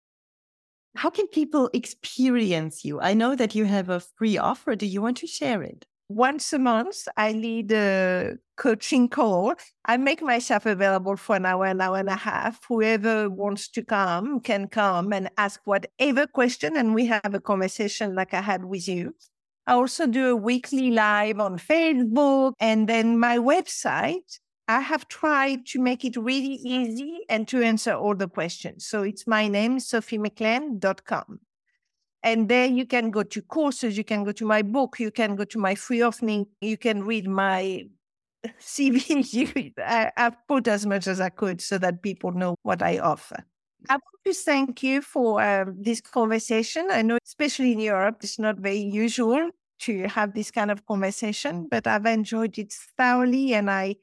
How 0.96 1.10
can 1.10 1.26
people 1.28 1.68
experience 1.74 2.84
you? 2.84 3.00
I 3.00 3.14
know 3.14 3.36
that 3.36 3.54
you 3.54 3.66
have 3.66 3.88
a 3.88 4.00
free 4.00 4.38
offer. 4.38 4.74
Do 4.76 4.86
you 4.86 5.02
want 5.02 5.18
to 5.18 5.26
share 5.26 5.62
it? 5.62 5.86
once 6.08 6.52
a 6.52 6.58
month, 6.58 7.08
I 7.16 7.32
lead 7.32 7.72
a 7.72 8.36
coaching 8.56 9.08
call. 9.08 9.54
I 9.84 9.96
make 9.96 10.22
myself 10.22 10.66
available 10.66 11.16
for 11.16 11.36
an 11.36 11.46
hour, 11.46 11.66
an 11.66 11.80
hour 11.80 11.98
and 11.98 12.08
a 12.08 12.16
half. 12.16 12.60
Whoever 12.68 13.28
wants 13.28 13.68
to 13.70 13.84
come 13.84 14.40
can 14.40 14.68
come 14.68 15.12
and 15.12 15.30
ask 15.36 15.60
whatever 15.64 16.26
question, 16.26 16.76
and 16.76 16.94
we 16.94 17.06
have 17.06 17.34
a 17.34 17.40
conversation 17.40 18.14
like 18.14 18.34
I 18.34 18.40
had 18.40 18.64
with 18.64 18.88
you. 18.88 19.14
I 19.66 19.72
also 19.72 20.06
do 20.06 20.28
a 20.28 20.36
weekly 20.36 20.92
live 20.92 21.40
on 21.40 21.58
Facebook 21.58 22.52
and 22.60 22.88
then 22.88 23.18
my 23.18 23.38
website. 23.38 24.38
I 24.68 24.80
have 24.80 25.06
tried 25.08 25.66
to 25.66 25.80
make 25.80 26.04
it 26.04 26.16
really 26.16 26.54
easy 26.54 27.20
and 27.28 27.46
to 27.48 27.62
answer 27.62 27.92
all 27.94 28.14
the 28.14 28.28
questions. 28.28 28.86
So 28.86 29.02
it's 29.02 29.26
my 29.26 29.46
name, 29.46 29.78
sophiemclean.com. 29.78 31.40
And 32.22 32.48
there 32.48 32.66
you 32.66 32.86
can 32.86 33.10
go 33.12 33.22
to 33.22 33.42
courses, 33.42 33.96
you 33.96 34.02
can 34.02 34.24
go 34.24 34.32
to 34.32 34.44
my 34.44 34.62
book, 34.62 34.98
you 34.98 35.12
can 35.12 35.36
go 35.36 35.44
to 35.44 35.58
my 35.58 35.76
free 35.76 36.02
offering, 36.02 36.46
you 36.60 36.76
can 36.76 37.04
read 37.04 37.28
my 37.28 37.84
CV. 38.60 39.72
I, 39.78 40.10
have 40.16 40.36
put 40.48 40.66
as 40.66 40.84
much 40.86 41.06
as 41.06 41.20
I 41.20 41.28
could 41.28 41.60
so 41.60 41.78
that 41.78 42.02
people 42.02 42.32
know 42.32 42.56
what 42.62 42.82
I 42.82 42.98
offer. 42.98 43.44
I 43.88 43.94
want 43.94 44.24
to 44.24 44.34
thank 44.34 44.82
you 44.82 45.02
for 45.02 45.40
um, 45.40 45.76
this 45.78 46.00
conversation. 46.00 46.88
I 46.90 47.02
know, 47.02 47.18
especially 47.24 47.72
in 47.72 47.78
Europe, 47.78 48.16
it's 48.22 48.40
not 48.40 48.56
very 48.56 48.80
usual 48.80 49.50
to 49.78 50.08
have 50.08 50.34
this 50.34 50.50
kind 50.50 50.72
of 50.72 50.84
conversation, 50.86 51.68
but 51.70 51.86
I've 51.86 52.06
enjoyed 52.06 52.58
it 52.58 52.72
thoroughly 52.96 53.54
and 53.54 53.70
I 53.70 53.96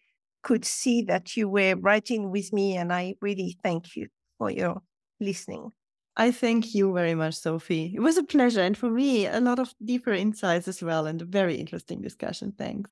could 0.43 0.65
see 0.65 1.01
that 1.03 1.35
you 1.35 1.49
were 1.49 1.75
writing 1.75 2.29
with 2.29 2.53
me. 2.53 2.77
And 2.77 2.93
I 2.93 3.15
really 3.21 3.57
thank 3.63 3.95
you 3.95 4.07
for 4.37 4.51
your 4.51 4.81
listening. 5.19 5.71
I 6.15 6.31
thank 6.31 6.75
you 6.75 6.93
very 6.93 7.15
much, 7.15 7.35
Sophie. 7.35 7.91
It 7.95 7.99
was 7.99 8.17
a 8.17 8.23
pleasure. 8.23 8.61
And 8.61 8.77
for 8.77 8.89
me, 8.89 9.25
a 9.25 9.39
lot 9.39 9.57
of 9.57 9.73
deeper 9.83 10.13
insights 10.13 10.67
as 10.67 10.83
well 10.83 11.07
and 11.07 11.21
a 11.21 11.25
very 11.25 11.55
interesting 11.55 12.01
discussion. 12.01 12.53
Thanks. 12.55 12.91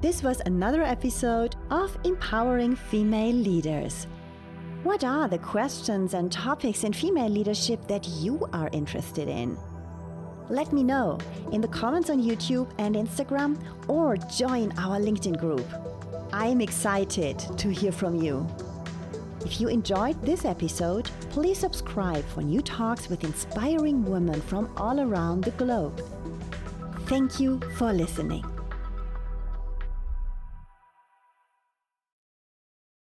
This 0.00 0.22
was 0.22 0.40
another 0.46 0.82
episode 0.82 1.56
of 1.70 1.98
Empowering 2.04 2.76
Female 2.76 3.34
Leaders. 3.34 4.06
What 4.84 5.02
are 5.02 5.26
the 5.26 5.38
questions 5.38 6.14
and 6.14 6.30
topics 6.30 6.84
in 6.84 6.92
female 6.92 7.30
leadership 7.30 7.88
that 7.88 8.06
you 8.06 8.48
are 8.52 8.68
interested 8.72 9.26
in? 9.26 9.58
Let 10.48 10.72
me 10.72 10.82
know 10.82 11.18
in 11.52 11.60
the 11.60 11.68
comments 11.68 12.08
on 12.08 12.22
YouTube 12.22 12.70
and 12.78 12.94
Instagram 12.94 13.58
or 13.88 14.16
join 14.16 14.72
our 14.78 14.98
LinkedIn 14.98 15.38
group. 15.38 15.66
I'm 16.32 16.60
excited 16.60 17.38
to 17.38 17.68
hear 17.68 17.90
from 17.92 18.16
you. 18.16 18.46
If 19.44 19.60
you 19.60 19.68
enjoyed 19.68 20.20
this 20.22 20.44
episode, 20.44 21.10
please 21.30 21.58
subscribe 21.58 22.24
for 22.26 22.42
new 22.42 22.62
talks 22.62 23.08
with 23.08 23.24
inspiring 23.24 24.04
women 24.04 24.40
from 24.42 24.72
all 24.76 25.00
around 25.00 25.44
the 25.44 25.52
globe. 25.52 26.00
Thank 27.06 27.38
you 27.40 27.60
for 27.76 27.92
listening. 27.92 28.44